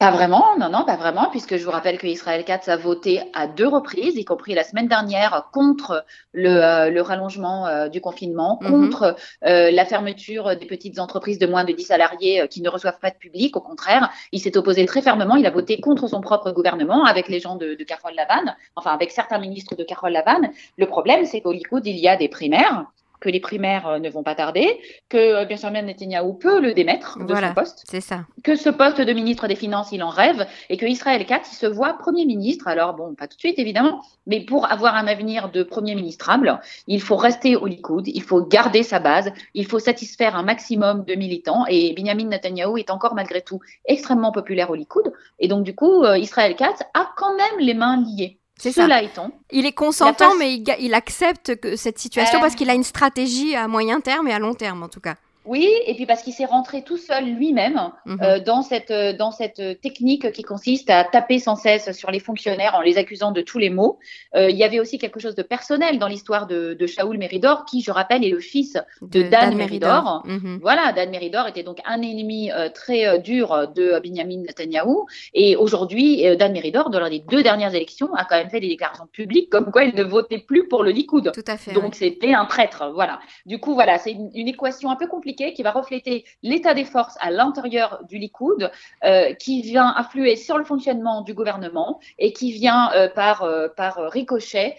Pas 0.00 0.12
vraiment, 0.12 0.56
non, 0.58 0.70
non, 0.70 0.86
pas 0.86 0.96
vraiment, 0.96 1.28
puisque 1.30 1.58
je 1.58 1.64
vous 1.66 1.70
rappelle 1.70 1.98
que 1.98 2.06
Israël 2.06 2.42
4 2.42 2.70
a 2.70 2.78
voté 2.78 3.20
à 3.34 3.46
deux 3.46 3.68
reprises, 3.68 4.16
y 4.16 4.24
compris 4.24 4.54
la 4.54 4.64
semaine 4.64 4.88
dernière, 4.88 5.50
contre 5.52 6.06
le, 6.32 6.48
euh, 6.48 6.88
le 6.88 7.02
rallongement 7.02 7.66
euh, 7.66 7.88
du 7.88 8.00
confinement, 8.00 8.58
mhm. 8.62 8.70
contre 8.70 9.14
euh, 9.44 9.70
la 9.70 9.84
fermeture 9.84 10.56
des 10.56 10.64
petites 10.64 10.98
entreprises 10.98 11.38
de 11.38 11.46
moins 11.46 11.64
de 11.64 11.74
10 11.74 11.82
salariés 11.82 12.48
qui 12.48 12.62
ne 12.62 12.70
reçoivent 12.70 12.98
pas 12.98 13.10
de 13.10 13.16
public. 13.16 13.54
Au 13.58 13.60
contraire, 13.60 14.08
il 14.32 14.40
s'est 14.40 14.56
opposé 14.56 14.86
très 14.86 15.02
fermement, 15.02 15.36
il 15.36 15.44
a 15.44 15.50
voté 15.50 15.82
contre 15.82 16.08
son 16.08 16.22
propre 16.22 16.50
gouvernement 16.50 17.04
avec 17.04 17.28
les 17.28 17.38
gens 17.38 17.56
de, 17.56 17.74
de 17.74 17.84
Carole 17.84 18.14
Lavanne, 18.14 18.56
enfin 18.76 18.92
avec 18.92 19.10
certains 19.10 19.38
ministres 19.38 19.74
de 19.74 19.84
Carole 19.84 20.12
Lavanne. 20.12 20.48
Le 20.78 20.86
problème, 20.86 21.26
c'est 21.26 21.42
qu'au 21.42 21.52
Likoud, 21.52 21.86
il 21.86 21.98
y 21.98 22.08
a 22.08 22.16
des 22.16 22.30
primaires 22.30 22.86
que 23.20 23.28
les 23.28 23.40
primaires 23.40 23.86
euh, 23.86 23.98
ne 23.98 24.10
vont 24.10 24.22
pas 24.22 24.34
tarder, 24.34 24.80
que 25.08 25.16
euh, 25.16 25.44
Benjamin 25.44 25.82
Netanyahu 25.82 26.38
peut 26.38 26.60
le 26.60 26.74
démettre 26.74 27.18
de 27.18 27.24
voilà, 27.24 27.48
son 27.48 27.54
poste. 27.54 27.84
C'est 27.88 28.00
ça. 28.00 28.26
Que 28.42 28.56
ce 28.56 28.70
poste 28.70 29.00
de 29.00 29.12
ministre 29.12 29.46
des 29.46 29.54
Finances, 29.54 29.92
il 29.92 30.02
en 30.02 30.08
rêve, 30.08 30.46
et 30.68 30.76
que 30.76 30.86
Israël 30.86 31.24
Katz, 31.26 31.52
il 31.52 31.56
se 31.56 31.66
voit 31.66 31.94
Premier 31.94 32.24
ministre. 32.24 32.66
Alors, 32.66 32.94
bon, 32.94 33.14
pas 33.14 33.28
tout 33.28 33.36
de 33.36 33.40
suite, 33.40 33.58
évidemment, 33.58 34.02
mais 34.26 34.40
pour 34.40 34.70
avoir 34.70 34.96
un 34.96 35.06
avenir 35.06 35.50
de 35.50 35.62
Premier 35.62 35.94
ministrable, 35.94 36.60
il 36.86 37.00
faut 37.00 37.16
rester 37.16 37.56
au 37.56 37.66
Likoud, 37.66 38.08
il 38.08 38.22
faut 38.22 38.42
garder 38.42 38.82
sa 38.82 38.98
base, 38.98 39.32
il 39.54 39.66
faut 39.66 39.78
satisfaire 39.78 40.36
un 40.36 40.42
maximum 40.42 41.04
de 41.04 41.14
militants, 41.14 41.64
et 41.68 41.94
Benjamin 41.94 42.24
Netanyahu 42.24 42.78
est 42.78 42.90
encore, 42.90 43.14
malgré 43.14 43.42
tout, 43.42 43.60
extrêmement 43.84 44.32
populaire 44.32 44.70
au 44.70 44.74
Likoud. 44.74 45.12
Et 45.38 45.48
donc, 45.48 45.64
du 45.64 45.74
coup, 45.74 46.04
euh, 46.04 46.18
Israël 46.18 46.56
Katz 46.56 46.82
a 46.94 47.10
quand 47.16 47.36
même 47.36 47.60
les 47.60 47.74
mains 47.74 48.02
liées. 48.02 48.39
Cela 48.60 49.02
étant, 49.02 49.32
il 49.50 49.64
est 49.64 49.72
consentant, 49.72 50.34
mais 50.36 50.54
il, 50.54 50.64
il, 50.80 50.94
accepte 50.94 51.56
que 51.56 51.76
cette 51.76 51.98
situation 51.98 52.38
euh... 52.38 52.40
parce 52.42 52.54
qu'il 52.54 52.68
a 52.68 52.74
une 52.74 52.84
stratégie 52.84 53.56
à 53.56 53.68
moyen 53.68 54.00
terme 54.00 54.28
et 54.28 54.32
à 54.32 54.38
long 54.38 54.54
terme, 54.54 54.82
en 54.82 54.88
tout 54.88 55.00
cas. 55.00 55.14
Oui, 55.46 55.72
et 55.86 55.94
puis 55.94 56.04
parce 56.04 56.22
qu'il 56.22 56.34
s'est 56.34 56.44
rentré 56.44 56.82
tout 56.82 56.98
seul 56.98 57.24
lui-même 57.24 57.80
mmh. 58.04 58.16
euh, 58.22 58.40
dans 58.40 58.60
cette 58.60 58.90
euh, 58.90 59.14
dans 59.14 59.30
cette 59.30 59.80
technique 59.80 60.32
qui 60.32 60.42
consiste 60.42 60.90
à 60.90 61.02
taper 61.02 61.38
sans 61.38 61.56
cesse 61.56 61.92
sur 61.92 62.10
les 62.10 62.20
fonctionnaires 62.20 62.74
en 62.74 62.82
les 62.82 62.98
accusant 62.98 63.32
de 63.32 63.40
tous 63.40 63.56
les 63.56 63.70
maux. 63.70 63.98
Euh, 64.36 64.50
il 64.50 64.56
y 64.56 64.64
avait 64.64 64.80
aussi 64.80 64.98
quelque 64.98 65.18
chose 65.18 65.34
de 65.34 65.42
personnel 65.42 65.98
dans 65.98 66.08
l'histoire 66.08 66.46
de, 66.46 66.74
de 66.74 66.86
Shaoul 66.86 67.16
Méridor, 67.16 67.64
qui, 67.64 67.80
je 67.80 67.90
rappelle, 67.90 68.22
est 68.22 68.28
le 68.28 68.38
fils 68.38 68.74
de, 69.00 69.22
de 69.22 69.28
Dan, 69.30 69.48
Dan, 69.48 69.56
Méridor. 69.56 70.22
Mmh. 70.26 70.58
Voilà, 70.60 70.92
Dan 70.92 71.08
Méridor 71.08 71.48
était 71.48 71.62
donc 71.62 71.78
un 71.86 72.02
ennemi 72.02 72.52
euh, 72.52 72.68
très 72.68 73.18
dur 73.20 73.68
de 73.74 73.98
Benjamin 74.04 74.42
Netanyahou, 74.42 75.06
et 75.32 75.56
aujourd'hui, 75.56 76.22
Dan 76.36 76.52
Méridor, 76.52 76.90
dans 76.90 77.00
les 77.06 77.20
deux 77.20 77.42
dernières 77.42 77.74
élections, 77.74 78.12
a 78.14 78.26
quand 78.26 78.36
même 78.36 78.50
fait 78.50 78.60
des 78.60 78.68
déclarations 78.68 79.06
publiques 79.10 79.48
comme 79.48 79.70
quoi 79.72 79.84
il 79.84 79.94
ne 79.94 80.04
votait 80.04 80.38
plus 80.38 80.68
pour 80.68 80.82
le 80.82 80.90
Likoud. 80.90 81.32
Tout 81.32 81.40
à 81.46 81.56
fait. 81.56 81.72
Donc 81.72 81.94
c'était 81.94 82.34
un 82.34 82.44
traître. 82.44 82.90
Voilà. 82.92 83.20
Du 83.46 83.58
coup, 83.58 83.72
voilà, 83.72 83.96
c'est 83.96 84.12
une, 84.12 84.30
une 84.34 84.48
équation 84.48 84.90
un 84.90 84.96
peu 84.96 85.06
compliquée 85.06 85.29
qui 85.34 85.62
va 85.62 85.70
refléter 85.70 86.24
l'état 86.42 86.74
des 86.74 86.84
forces 86.84 87.16
à 87.20 87.30
l'intérieur 87.30 88.02
du 88.08 88.18
Likoud, 88.18 88.70
euh, 89.04 89.34
qui 89.34 89.62
vient 89.62 89.94
influer 89.96 90.36
sur 90.36 90.58
le 90.58 90.64
fonctionnement 90.64 91.22
du 91.22 91.34
gouvernement 91.34 92.00
et 92.18 92.32
qui 92.32 92.52
vient 92.52 92.92
euh, 92.92 93.08
par, 93.08 93.42
euh, 93.42 93.68
par 93.68 94.10
ricochet 94.10 94.76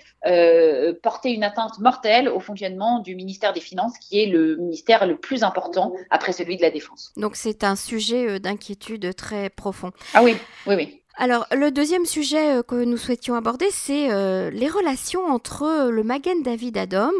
porter 1.01 1.31
une 1.31 1.43
atteinte 1.43 1.79
mortelle 1.79 2.29
au 2.29 2.39
fonctionnement 2.39 2.99
du 2.99 3.15
ministère 3.15 3.53
des 3.53 3.59
Finances, 3.59 3.97
qui 3.97 4.21
est 4.21 4.27
le 4.27 4.55
ministère 4.57 5.07
le 5.07 5.17
plus 5.17 5.41
important 5.41 5.93
après 6.11 6.31
celui 6.31 6.57
de 6.57 6.61
la 6.61 6.69
Défense. 6.69 7.11
Donc 7.17 7.35
c'est 7.35 7.63
un 7.63 7.75
sujet 7.75 8.39
d'inquiétude 8.39 9.15
très 9.15 9.49
profond. 9.49 9.91
Ah 10.13 10.21
oui, 10.21 10.35
oui, 10.67 10.75
oui. 10.75 11.00
Alors, 11.23 11.45
le 11.51 11.69
deuxième 11.69 12.07
sujet 12.07 12.57
euh, 12.57 12.63
que 12.63 12.83
nous 12.83 12.97
souhaitions 12.97 13.35
aborder, 13.35 13.67
c'est 13.69 14.11
euh, 14.11 14.49
les 14.49 14.67
relations 14.67 15.23
entre 15.27 15.61
euh, 15.61 15.91
le 15.91 16.01
Magen 16.01 16.41
David 16.41 16.79
Adom 16.79 17.13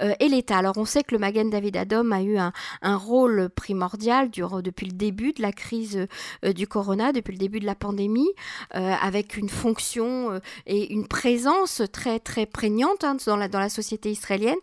euh, 0.00 0.14
et 0.20 0.28
l'État. 0.28 0.56
Alors, 0.56 0.78
on 0.78 0.86
sait 0.86 1.02
que 1.02 1.14
le 1.14 1.18
Magen 1.18 1.50
David 1.50 1.76
Adom 1.76 2.12
a 2.12 2.22
eu 2.22 2.38
un, 2.38 2.52
rôle 2.96 3.50
primordial 3.50 4.30
depuis 4.30 4.86
le 4.86 4.94
début 4.94 5.34
de 5.34 5.42
la 5.42 5.52
crise 5.52 6.06
du 6.42 6.66
corona, 6.66 7.12
depuis 7.12 7.32
le 7.32 7.38
début 7.38 7.60
de 7.60 7.66
la 7.66 7.74
pandémie, 7.74 8.30
avec 8.70 9.36
une 9.36 9.48
fonction 9.48 10.40
et 10.66 10.92
une 10.92 11.06
présence 11.06 11.82
très, 11.92 12.20
très 12.20 12.46
prégnante 12.46 13.04
hein, 13.04 13.16
dans, 13.26 13.36
la, 13.36 13.48
dans 13.48 13.60
la 13.60 13.68
société 13.68 14.10
israélienne. 14.10 14.56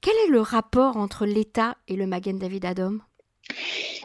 Quel 0.00 0.14
est 0.26 0.30
le 0.30 0.40
rapport 0.40 0.96
entre 0.96 1.26
l'État 1.26 1.76
et 1.88 1.96
le 1.96 2.06
Magen 2.06 2.38
David 2.38 2.64
Adom? 2.64 3.00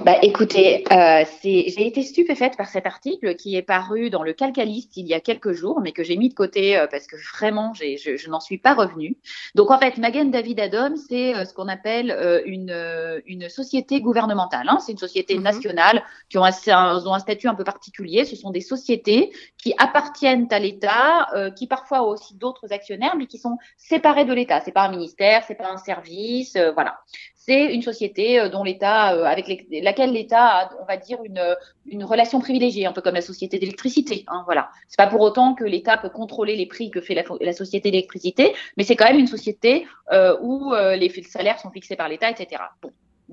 Bah, 0.02 0.18
écoutez, 0.22 0.84
euh, 0.92 1.24
j'ai 1.44 1.86
été 1.88 2.02
stupéfaite 2.02 2.58
par 2.58 2.68
cet 2.68 2.86
article 2.86 3.36
qui 3.36 3.56
est 3.56 3.62
paru 3.62 4.10
dans 4.10 4.24
le 4.24 4.34
Calcaliste 4.34 4.98
il 4.98 5.06
y 5.06 5.14
a 5.14 5.20
quelques 5.20 5.52
jours, 5.52 5.82
mais 5.82 5.92
que 5.92 6.04
j'ai 6.04 6.18
mis 6.18 6.30
de 6.30 6.34
côté 6.34 6.78
euh, 6.78 6.88
parce 6.88 7.08
que 7.08 7.16
vraiment, 7.38 7.74
je, 7.74 8.18
je 8.18 8.30
n'en 8.30 8.40
suis 8.40 8.58
pas 8.58 8.74
revenue. 8.74 9.18
Donc 9.54 9.70
en 9.70 9.78
fait, 9.80 9.98
Magen 9.98 10.32
David 10.32 10.60
Adom, 10.60 10.96
c'est 10.96 11.36
euh, 11.36 11.46
ce 11.46 11.54
qu'on 11.54 11.68
appelle 11.68 12.44
une, 12.46 13.22
une 13.26 13.50
société 13.50 14.02
gouvernementale. 14.02 14.68
Hein. 14.68 14.80
C'est 14.80 14.94
une 14.94 14.98
société 14.98 15.36
Mhm. 15.36 15.44
nationale 15.44 16.04
qui 16.30 16.38
ont 16.38 16.44
un, 16.44 17.06
ont 17.06 17.14
un 17.14 17.20
statut 17.20 17.48
un 17.48 17.56
peu 17.56 17.64
particulier. 17.64 18.26
Ce 18.26 18.36
sont 18.36 18.50
des 18.50 18.62
sociétés 18.62 19.32
qui 19.58 19.74
appartiennent 19.78 20.48
à 20.52 20.60
l'État, 20.60 21.28
qui 21.56 21.68
parfois 21.68 22.04
ont 22.04 22.10
aussi 22.10 22.36
d'autres 22.36 22.72
actionnaires, 22.74 23.16
mais 23.18 23.28
qui 23.28 23.38
sont 23.38 23.58
séparés 23.78 24.26
de 24.26 24.34
l'État. 24.34 24.62
C'est 24.62 24.72
pas 24.72 24.84
un 24.84 24.92
ministère, 24.92 25.44
c'est 25.48 25.56
pas 25.56 25.70
un 25.72 25.78
service, 25.78 26.58
voilà. 26.74 27.00
C'est 27.46 27.74
une 27.74 27.82
société 27.82 28.40
euh, 28.40 28.48
dont 28.48 28.64
l'État, 28.64 29.14
euh, 29.16 29.26
avec 29.26 29.68
laquelle 29.70 30.14
l'État 30.14 30.46
a, 30.46 30.70
on 30.82 30.86
va 30.86 30.96
dire, 30.96 31.22
une, 31.26 31.42
une 31.86 32.06
relation 32.06 32.40
privilégiée, 32.40 32.86
un 32.86 32.94
peu 32.94 33.02
comme 33.02 33.16
la 33.16 33.22
société 33.22 33.60
d'électricité. 33.60 34.24
Hein, 34.28 34.44
voilà. 34.46 34.70
C'est 34.88 34.98
pas 34.98 35.08
pour 35.08 35.20
autant 35.20 35.54
que 35.54 35.66
l'État 35.66 35.98
peut 35.98 36.10
contrôler 36.10 36.56
les 36.56 36.68
prix 36.68 36.90
que 36.90 37.02
fait 37.02 37.22
la, 37.42 37.54
société 37.54 37.92
d'électricité, 37.92 38.54
mais 38.78 38.86
c'est 38.86 38.96
quand 38.96 39.06
même 39.06 39.20
une 39.20 39.28
société 39.28 39.86
euh, 40.14 40.38
où 40.42 40.74
euh, 40.74 40.96
les 40.96 41.10
salaires 41.24 41.60
sont 41.60 41.70
fixés 41.70 41.98
par 41.98 42.08
l'État, 42.08 42.30
etc. 42.30 42.62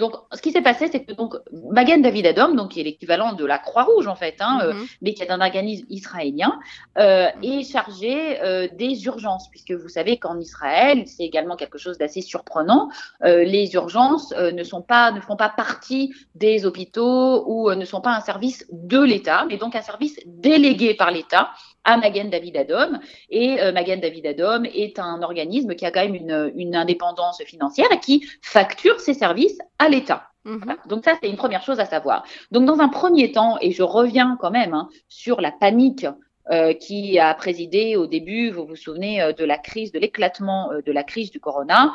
Donc, 0.00 0.14
ce 0.32 0.40
qui 0.42 0.50
s'est 0.50 0.62
passé, 0.62 0.88
c'est 0.90 1.04
que 1.04 1.12
donc 1.12 1.34
Magen 1.70 2.02
David 2.02 2.26
Adom, 2.26 2.56
donc 2.56 2.70
qui 2.72 2.80
est 2.80 2.84
l'équivalent 2.84 3.34
de 3.34 3.44
la 3.44 3.58
Croix-Rouge 3.58 4.08
en 4.08 4.16
fait, 4.16 4.36
hein, 4.40 4.58
euh, 4.64 4.72
Mhm. 4.72 4.86
mais 5.02 5.14
qui 5.14 5.22
est 5.22 5.30
un 5.30 5.40
organisme 5.40 5.86
israélien, 5.90 6.58
euh, 6.98 7.28
est 7.42 7.62
chargé 7.70 8.40
euh, 8.42 8.66
des 8.72 9.04
urgences, 9.04 9.48
puisque 9.50 9.72
vous 9.72 9.88
savez 9.88 10.16
qu'en 10.18 10.38
Israël, 10.40 11.04
c'est 11.06 11.24
également 11.24 11.56
quelque 11.56 11.78
chose 11.78 11.98
d'assez 11.98 12.22
surprenant. 12.22 12.88
euh, 13.24 13.44
les 13.44 13.74
urgences 13.74 14.32
euh, 14.36 14.50
ne 14.52 14.64
sont 14.64 14.82
pas, 14.82 15.12
ne 15.12 15.20
font 15.20 15.36
pas 15.36 15.50
partie 15.50 16.12
des 16.34 16.64
hôpitaux 16.66 17.44
ou 17.46 17.68
euh, 17.70 17.74
ne 17.76 17.84
sont 17.84 18.00
pas 18.00 18.10
un 18.16 18.20
service 18.20 18.66
de 18.72 19.00
l'État, 19.10 19.44
mais 19.48 19.58
donc 19.58 19.76
un 19.76 19.82
service 19.82 20.16
délégué 20.26 20.94
par 20.94 21.10
l'État 21.10 21.50
à 21.84 21.96
Magen 21.96 22.30
David 22.30 22.56
Adom. 22.56 22.98
Et 23.28 23.60
euh, 23.60 23.72
Magen 23.72 24.00
David 24.00 24.26
Adom 24.26 24.64
est 24.64 24.98
un 24.98 25.22
organisme 25.22 25.74
qui 25.74 25.86
a 25.86 25.90
quand 25.90 26.02
même 26.02 26.14
une, 26.14 26.52
une 26.56 26.76
indépendance 26.76 27.42
financière 27.44 27.90
et 27.92 28.00
qui 28.00 28.26
facture 28.42 29.00
ses 29.00 29.14
services 29.14 29.58
à 29.78 29.88
l'État. 29.88 30.30
Mhm. 30.44 30.60
Voilà. 30.64 30.78
Donc 30.86 31.04
ça, 31.04 31.14
c'est 31.22 31.28
une 31.28 31.36
première 31.36 31.62
chose 31.62 31.80
à 31.80 31.84
savoir. 31.84 32.24
Donc 32.50 32.64
dans 32.64 32.80
un 32.80 32.88
premier 32.88 33.32
temps, 33.32 33.58
et 33.60 33.72
je 33.72 33.82
reviens 33.82 34.36
quand 34.40 34.50
même 34.50 34.74
hein, 34.74 34.88
sur 35.08 35.40
la 35.40 35.52
panique 35.52 36.06
euh, 36.50 36.72
qui 36.74 37.18
a 37.18 37.32
présidé 37.34 37.94
au 37.94 38.08
début, 38.08 38.50
vous 38.50 38.66
vous 38.66 38.74
souvenez 38.74 39.22
euh, 39.22 39.32
de 39.32 39.44
la 39.44 39.56
crise, 39.56 39.92
de 39.92 40.00
l'éclatement 40.00 40.72
euh, 40.72 40.82
de 40.82 40.90
la 40.90 41.04
crise 41.04 41.30
du 41.30 41.38
corona, 41.38 41.92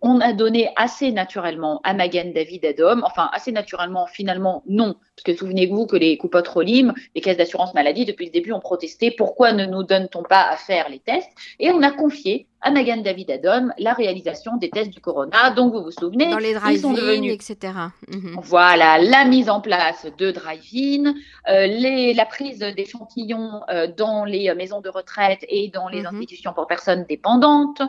on 0.00 0.20
a 0.20 0.32
donné 0.32 0.70
assez 0.76 1.12
naturellement 1.12 1.80
à 1.84 1.92
Magen 1.92 2.32
David 2.32 2.64
Adom, 2.64 3.02
enfin 3.04 3.28
assez 3.32 3.52
naturellement 3.52 4.06
finalement 4.06 4.62
non, 4.66 4.96
parce 5.16 5.24
que 5.24 5.36
souvenez-vous 5.36 5.86
que 5.86 5.96
les 5.96 6.16
coupotes 6.16 6.48
Rolim, 6.48 6.94
les 7.14 7.20
caisses 7.20 7.36
d'assurance 7.36 7.74
maladie, 7.74 8.04
depuis 8.04 8.26
le 8.26 8.32
début 8.32 8.52
ont 8.52 8.60
protesté, 8.60 9.10
pourquoi 9.10 9.52
ne 9.52 9.66
nous 9.66 9.82
donne-t-on 9.82 10.22
pas 10.22 10.48
à 10.48 10.56
faire 10.56 10.88
les 10.88 10.98
tests? 10.98 11.30
Et 11.58 11.70
on 11.70 11.82
a 11.82 11.90
confié 11.90 12.46
à 12.64 12.70
Magan 12.70 12.96
David 13.02 13.30
Adom 13.30 13.72
la 13.78 13.92
réalisation 13.92 14.56
des 14.56 14.70
tests 14.70 14.90
du 14.90 15.00
corona. 15.00 15.50
Donc, 15.50 15.72
vous 15.74 15.82
vous 15.84 15.90
souvenez, 15.92 16.30
Dans 16.30 16.38
les 16.38 16.56
ils 16.70 16.80
sont 16.80 16.92
devenus 16.94 17.32
etc. 17.32 17.72
Mhm. 18.08 18.36
voilà, 18.42 18.98
la 18.98 19.24
mise 19.26 19.48
en 19.50 19.60
place 19.60 20.06
de 20.18 20.30
drive-in, 20.30 21.14
euh, 21.48 21.66
les- 21.66 22.14
la 22.14 22.24
prise 22.24 22.58
d'échantillons 22.60 23.60
euh, 23.70 23.86
dans 23.86 24.24
les 24.24 24.48
euh, 24.48 24.54
maisons 24.54 24.80
de 24.80 24.88
retraite 24.88 25.44
et 25.48 25.68
dans 25.68 25.88
les 25.88 26.00
Mhm. 26.00 26.06
institutions 26.16 26.52
pour 26.54 26.66
personnes 26.66 27.04
dépendantes, 27.08 27.82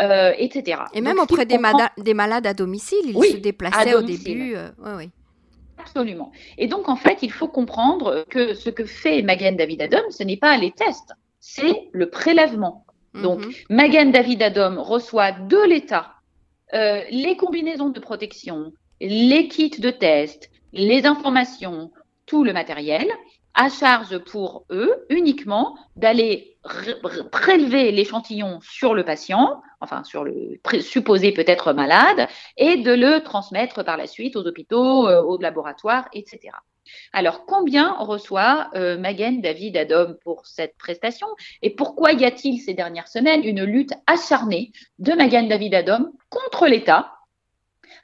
euh, 0.00 0.32
etc. 0.38 0.82
Et 0.94 1.00
même 1.00 1.16
Donc, 1.16 1.24
auprès 1.32 1.44
des, 1.44 1.56
comprend- 1.56 1.72
mada- 1.72 1.92
des 1.98 2.14
malades 2.14 2.46
à 2.46 2.54
domicile, 2.54 2.98
ils 3.04 3.16
Oui, 3.16 3.32
se 3.32 3.36
déplaçaient 3.38 3.94
au 3.94 4.02
début. 4.02 4.54
euh, 4.54 4.70
ouais. 4.96 5.10
Absolument. 5.78 6.30
Et 6.58 6.66
donc, 6.68 6.88
en 6.88 6.96
fait, 6.96 7.18
il 7.22 7.32
faut 7.32 7.48
comprendre 7.48 8.24
que 8.30 8.54
ce 8.54 8.70
que 8.70 8.84
fait 8.84 9.22
Magan 9.22 9.52
David 9.52 9.82
Adom, 9.82 10.02
ce 10.10 10.22
n'est 10.22 10.36
pas 10.36 10.56
les 10.56 10.70
tests, 10.72 11.12
c'est 11.40 11.88
le 11.92 12.10
prélèvement. 12.10 12.84
Donc, 13.14 13.40
Mhm. 13.40 13.52
Magan 13.70 14.06
David 14.06 14.42
Adom 14.42 14.78
reçoit 14.78 15.32
de 15.32 15.68
l'État 15.68 16.14
euh, 16.72 17.02
les 17.10 17.36
combinaisons 17.36 17.88
de 17.88 17.98
protection, 17.98 18.72
les 19.00 19.48
kits 19.48 19.80
de 19.80 19.90
test, 19.90 20.50
les 20.72 21.04
informations, 21.04 21.90
tout 22.26 22.44
le 22.44 22.52
matériel, 22.52 23.08
à 23.54 23.68
charge 23.68 24.18
pour 24.18 24.64
eux 24.70 25.04
uniquement 25.08 25.76
d'aller 25.96 26.56
prélever 27.32 27.90
l'échantillon 27.90 28.60
sur 28.62 28.94
le 28.94 29.04
patient, 29.04 29.60
enfin 29.80 30.04
sur 30.04 30.22
le 30.22 30.60
supposé 30.80 31.32
peut-être 31.32 31.72
malade, 31.72 32.28
et 32.56 32.76
de 32.76 32.92
le 32.92 33.20
transmettre 33.24 33.84
par 33.84 33.96
la 33.96 34.06
suite 34.06 34.36
aux 34.36 34.46
hôpitaux, 34.46 35.08
euh, 35.08 35.20
aux 35.22 35.38
laboratoires, 35.38 36.08
etc. 36.12 36.52
Alors, 37.12 37.44
combien 37.46 37.94
reçoit 37.98 38.70
euh, 38.74 38.98
Magen 38.98 39.40
David 39.40 39.76
Adom 39.76 40.16
pour 40.22 40.46
cette 40.46 40.76
prestation? 40.76 41.26
Et 41.62 41.70
pourquoi 41.70 42.12
y 42.12 42.24
a-t-il 42.24 42.60
ces 42.60 42.74
dernières 42.74 43.08
semaines 43.08 43.42
une 43.44 43.64
lutte 43.64 43.92
acharnée 44.06 44.72
de 44.98 45.12
Magan 45.12 45.44
David 45.44 45.74
Adom 45.74 46.12
contre 46.28 46.66
l'État 46.66 47.14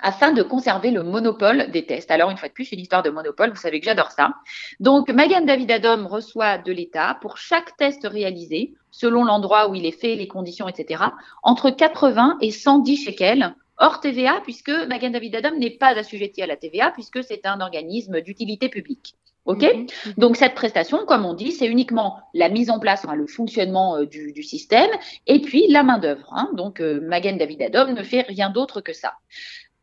afin 0.00 0.33
de 0.33 0.43
conserver 0.43 0.90
le 0.90 1.02
monopole 1.02 1.71
des 1.71 1.87
tests? 1.87 2.11
Alors, 2.11 2.31
une 2.31 2.37
fois 2.37 2.49
de 2.49 2.55
plus, 2.55 2.73
une 2.73 2.81
histoire 2.81 3.02
de 3.02 3.11
monopole, 3.11 3.50
vous 3.50 3.57
savez 3.57 3.81
que 3.81 3.87
j'adore 3.87 4.11
ça. 4.11 4.35
Donc, 4.81 5.09
Magan 5.11 5.43
David 5.43 5.71
Adom 5.71 6.07
reçoit 6.07 6.59
de 6.59 6.73
l'État, 6.73 7.19
pour 7.21 7.38
chaque 7.38 7.76
test 7.76 8.07
réalisé, 8.07 8.75
selon 8.90 9.25
l'endroit 9.25 9.69
où 9.69 9.75
il 9.75 9.87
est 9.87 9.99
fait, 9.99 10.16
les 10.16 10.28
conditions, 10.28 10.69
etc., 10.69 11.05
entre 11.43 11.71
80 11.71 12.38
et 12.40 12.50
110 12.50 13.05
shekels 13.05 13.55
hors 13.78 14.00
TVA, 14.00 14.40
puisque 14.42 14.71
Magen 14.71 15.12
David 15.12 15.37
Adam 15.37 15.56
n'est 15.56 15.71
pas 15.71 15.99
assujetti 15.99 16.42
à 16.42 16.47
la 16.47 16.56
TVA, 16.56 16.90
puisque 16.90 17.23
c'est 17.23 17.47
un 17.47 17.61
organisme 17.61 18.21
d'utilité 18.21 18.68
publique. 18.68 19.14
OK 19.47 19.62
mhm, 19.62 19.80
mhm. 19.80 20.14
Donc, 20.18 20.37
cette 20.37 20.54
prestation, 20.54 21.06
comme 21.06 21.25
on 21.25 21.35
dit, 21.35 21.52
c'est 21.52 21.66
uniquement 21.66 22.18
la 22.35 22.49
mise 22.49 22.68
en 22.68 22.78
place, 22.78 23.06
le 23.14 23.26
fonctionnement 23.26 23.97
euh, 23.97 24.06
du, 24.06 24.42
système, 24.42 24.90
et 25.26 25.40
puis 25.40 25.66
la 25.68 25.83
main-d'œuvre. 25.83 26.28
Hein. 26.33 26.50
Donc, 26.54 26.80
euh, 26.80 27.00
Magen 27.00 27.38
David 27.38 27.62
Adam 27.62 27.92
ne 27.92 28.02
fait 28.02 28.23
rien 28.23 28.50
d'autre 28.50 28.80
que 28.80 28.92
ça. 28.92 29.14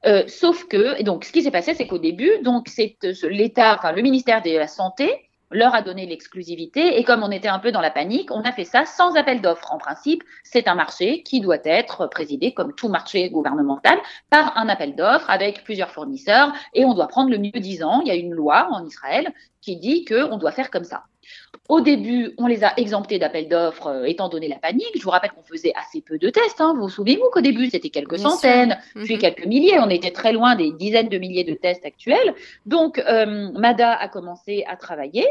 Euh, 0.05 0.23
sauf 0.27 0.65
que, 0.65 0.99
et 0.99 1.03
donc, 1.03 1.23
ce 1.23 1.31
qui 1.31 1.41
s'est 1.41 1.51
passé, 1.51 1.73
c'est 1.73 1.87
qu'au 1.87 1.97
début, 1.97 2.31
donc, 2.43 2.67
c'est 2.67 2.97
l'État, 3.23 3.75
enfin, 3.75 3.93
le 3.93 4.01
ministère 4.01 4.41
de 4.41 4.51
la 4.51 4.67
Santé 4.67 5.09
leur 5.53 5.73
a 5.75 5.81
donné 5.81 6.05
l'exclusivité. 6.05 6.99
Et 6.99 7.03
comme 7.03 7.23
on 7.23 7.31
était 7.31 7.47
un 7.47 7.59
peu 7.59 7.71
dans 7.71 7.81
la 7.81 7.91
panique, 7.91 8.31
on 8.31 8.41
a 8.41 8.51
fait 8.51 8.65
ça 8.65 8.85
sans 8.85 9.15
appel 9.15 9.41
d'offres. 9.41 9.73
En 9.73 9.77
principe, 9.77 10.23
c'est 10.43 10.67
un 10.67 10.75
marché 10.75 11.23
qui 11.23 11.41
doit 11.41 11.63
être 11.63 12.07
présidé, 12.07 12.53
comme 12.53 12.73
tout 12.73 12.89
marché 12.89 13.29
gouvernemental, 13.29 13.99
par 14.29 14.57
un 14.57 14.67
appel 14.69 14.95
d'offres 14.95 15.29
avec 15.29 15.63
plusieurs 15.63 15.91
fournisseurs. 15.91 16.51
Et 16.73 16.85
on 16.85 16.93
doit 16.93 17.07
prendre 17.07 17.29
le 17.29 17.37
mieux 17.37 17.51
disant. 17.51 18.01
Il 18.01 18.07
y 18.07 18.11
a 18.11 18.15
une 18.15 18.33
loi 18.33 18.67
en 18.71 18.85
Israël 18.85 19.33
qui 19.61 19.77
dit 19.77 20.05
qu'on 20.05 20.37
doit 20.37 20.51
faire 20.51 20.69
comme 20.69 20.83
ça. 20.83 21.03
Au 21.69 21.79
début, 21.79 22.33
on 22.37 22.47
les 22.47 22.63
a 22.63 22.77
exemptés 22.77 23.19
d'appel 23.19 23.47
d'offres, 23.47 23.87
euh, 23.87 24.03
étant 24.03 24.27
donné 24.27 24.49
la 24.49 24.57
panique. 24.57 24.91
Je 24.95 25.03
vous 25.03 25.09
rappelle 25.09 25.31
qu'on 25.31 25.43
faisait 25.43 25.71
assez 25.75 26.01
peu 26.01 26.17
de 26.17 26.29
tests. 26.29 26.59
Hein. 26.59 26.73
Vous 26.75 26.83
vous 26.83 26.89
souvenez-vous 26.89 27.29
qu'au 27.31 27.41
début, 27.41 27.69
c'était 27.69 27.89
quelques 27.89 28.19
centaines, 28.19 28.77
puis 28.95 29.15
mhm. 29.15 29.21
quelques 29.21 29.45
milliers. 29.45 29.79
On 29.79 29.89
était 29.89 30.11
très 30.11 30.33
loin 30.33 30.55
des 30.55 30.71
dizaines 30.73 31.07
de 31.07 31.17
milliers 31.17 31.45
de 31.45 31.53
tests 31.53 31.85
actuels. 31.85 32.35
Donc, 32.65 32.99
euh, 32.99 33.51
MADA 33.53 33.93
a 33.93 34.09
commencé 34.09 34.65
à 34.67 34.75
travailler. 34.75 35.25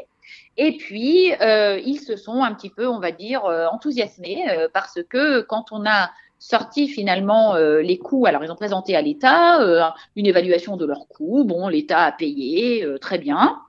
Et 0.56 0.76
puis, 0.76 1.32
euh, 1.40 1.80
ils 1.84 2.00
se 2.00 2.16
sont 2.16 2.42
un 2.42 2.54
petit 2.54 2.70
peu, 2.70 2.86
on 2.86 3.00
va 3.00 3.10
dire, 3.10 3.44
euh, 3.44 3.66
enthousiasmés 3.66 4.44
euh, 4.50 4.68
parce 4.72 4.98
que 5.08 5.40
quand 5.40 5.66
on 5.72 5.86
a 5.86 6.10
sorti 6.38 6.88
finalement 6.88 7.54
les 7.54 7.98
coûts, 7.98 8.26
alors 8.26 8.42
ils 8.42 8.50
ont 8.50 8.56
présenté 8.56 8.96
à 8.96 9.00
l'État 9.00 9.94
une 10.16 10.26
évaluation 10.26 10.76
de 10.76 10.84
leurs 10.84 11.06
coûts. 11.06 11.44
Bon, 11.44 11.68
l'État 11.68 12.00
a 12.00 12.10
payé, 12.10 12.84
très 13.00 13.18
bien. 13.18 13.60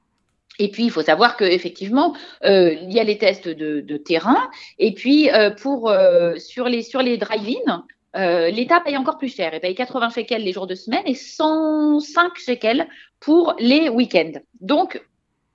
Et 0.57 0.71
puis, 0.71 0.85
il 0.85 0.89
faut 0.89 1.03
savoir 1.03 1.37
qu'effectivement, 1.37 2.15
il 2.43 2.91
y 2.91 2.99
a 2.99 3.03
les 3.03 3.19
tests 3.19 3.47
de, 3.47 3.97
terrain. 3.97 4.49
Et 4.79 4.95
puis, 4.95 5.29
pour, 5.61 5.93
sur 6.39 6.67
les, 6.67 6.81
sur 6.81 7.03
les 7.03 7.17
drive-in, 7.17 7.85
l'État 8.15 8.81
paye 8.81 8.97
encore 8.97 9.19
plus 9.19 9.35
cher. 9.35 9.51
Il 9.53 9.59
paye 9.59 9.75
80 9.75 10.09
shekels 10.09 10.43
les 10.43 10.51
jours 10.51 10.65
de 10.65 10.73
semaine 10.73 11.03
et 11.05 11.13
105 11.13 12.39
shekels 12.39 12.87
pour 13.19 13.53
les 13.59 13.87
week-ends. 13.87 14.39
Donc, 14.61 14.99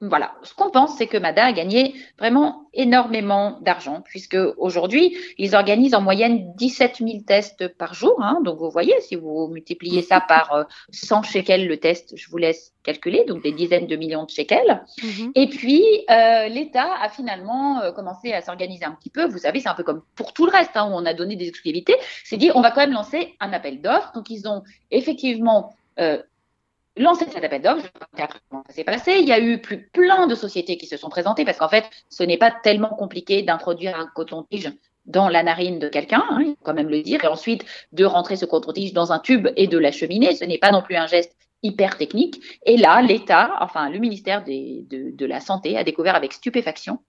voilà, 0.01 0.35
ce 0.45 0.55
qu'on 0.55 0.71
pense, 0.71 0.97
c'est 0.97 1.09
que 1.09 1.17
Mada 1.17 1.45
a 1.45 1.53
gagné 1.53 1.95
vraiment 2.19 2.69
énormément 2.73 3.59
d'argent, 3.63 4.01
puisque 4.05 4.39
aujourd'hui, 4.57 5.17
ils 5.39 5.57
organisent 5.57 5.95
en 5.95 6.01
moyenne 6.01 6.55
17 6.55 6.99
000 6.99 7.11
tests 7.27 7.67
par 7.67 7.95
jour. 7.95 8.15
Hein. 8.23 8.41
donc, 8.45 8.59
vous 8.59 8.71
voyez, 8.71 8.95
si 9.01 9.17
vous 9.17 9.49
multipliez 9.49 10.03
ça 10.03 10.21
par 10.29 10.67
100 10.93 11.19
euh, 11.19 11.23
shekels 11.25 11.67
le 11.67 11.77
test, 11.79 12.17
je 12.17 12.31
vous 12.31 12.37
laisse 12.37 12.73
calculer, 12.85 13.25
donc 13.27 13.43
des 13.43 13.51
dizaines 13.51 13.89
de 13.89 13.97
millions 13.97 14.25
de 14.25 14.31
shekels. 14.31 14.85
Mhm. 15.03 15.33
Et 15.35 15.49
puis, 15.49 15.83
euh, 16.11 16.47
l'État 16.47 16.95
a 17.03 17.09
finalement 17.09 17.81
euh, 17.81 17.91
commencé 17.91 18.33
à 18.33 18.41
s'organiser 18.41 18.85
un 18.85 18.93
petit 18.93 19.11
peu. 19.11 19.27
Vous 19.27 19.39
savez, 19.39 19.59
c'est 19.59 19.69
un 19.69 19.75
peu 19.75 19.83
comme 19.83 20.03
pour 20.15 20.33
tout 20.33 20.47
le 20.47 20.53
reste, 20.53 20.77
hein, 20.77 20.89
où 20.89 20.95
on 20.95 21.07
a 21.07 21.15
donné 21.15 21.35
des 21.35 21.49
exclusivités. 21.49 21.97
C'est 22.25 22.37
dit, 22.37 22.53
on 22.55 22.61
va 22.61 22.71
quand 22.71 22.83
même 22.83 22.93
lancer 22.93 23.35
un 23.41 23.53
appel 23.53 23.81
d'offres. 23.81 24.13
Donc, 24.15 24.31
ils 24.31 24.47
ont 24.47 24.63
effectivement 24.93 25.75
lancé 26.99 27.27
cet 27.31 27.45
appel 27.45 27.63
d'offres. 27.63 27.89
Comment 28.51 28.63
ça 28.67 28.75
s'est 28.75 28.85
passé 28.85 29.19
Il 29.19 29.29
y 29.29 29.33
a 29.33 29.41
eu 29.41 29.61
plus 29.61 29.89
plein 29.89 30.27
de 30.27 30.35
sociétés 30.35 30.77
qui 30.77 30.87
se 30.87 30.97
sont 30.97 31.09
présentées 31.09 31.45
parce 31.45 31.59
qu'en 31.59 31.69
fait, 31.69 31.85
ce 32.09 32.23
n'est 32.23 32.39
pas 32.39 32.51
tellement 32.51 32.91
compliqué 32.91 33.43
d'introduire 33.43 33.99
un 33.99 34.07
coton-tige 34.07 34.73
dans 35.07 35.29
la 35.29 35.43
narine 35.43 35.79
de 35.79 35.89
quelqu'un, 35.89 36.23
hein, 36.31 36.39
il 36.41 36.51
faut 36.51 36.65
quand 36.65 36.75
même 36.75 36.91
le 36.91 37.01
dire, 37.01 37.25
et 37.25 37.29
ensuite 37.29 37.65
de 37.93 38.05
rentrer 38.05 38.37
ce 38.37 38.45
coton-tige 38.45 38.93
dans 38.93 39.11
un 39.11 39.19
tube 39.19 39.49
et 39.57 39.67
de 39.67 39.79
l'acheminer. 39.79 40.35
Ce 40.35 40.45
n'est 40.45 40.59
pas 40.59 40.71
non 40.71 40.83
plus 40.83 40.97
un 40.97 41.07
geste 41.07 41.35
hyper 41.63 41.97
technique. 41.97 42.41
Et 42.65 42.77
là, 42.77 43.03
l'État, 43.03 43.57
enfin 43.61 43.91
le 43.91 43.99
ministère 43.99 44.45
de, 44.45 45.15
de, 45.15 45.27
la 45.27 45.41
Santé, 45.41 45.77
a 45.77 45.85
découvert 45.85 46.15
avec 46.15 46.33
stupéfaction 46.33 47.01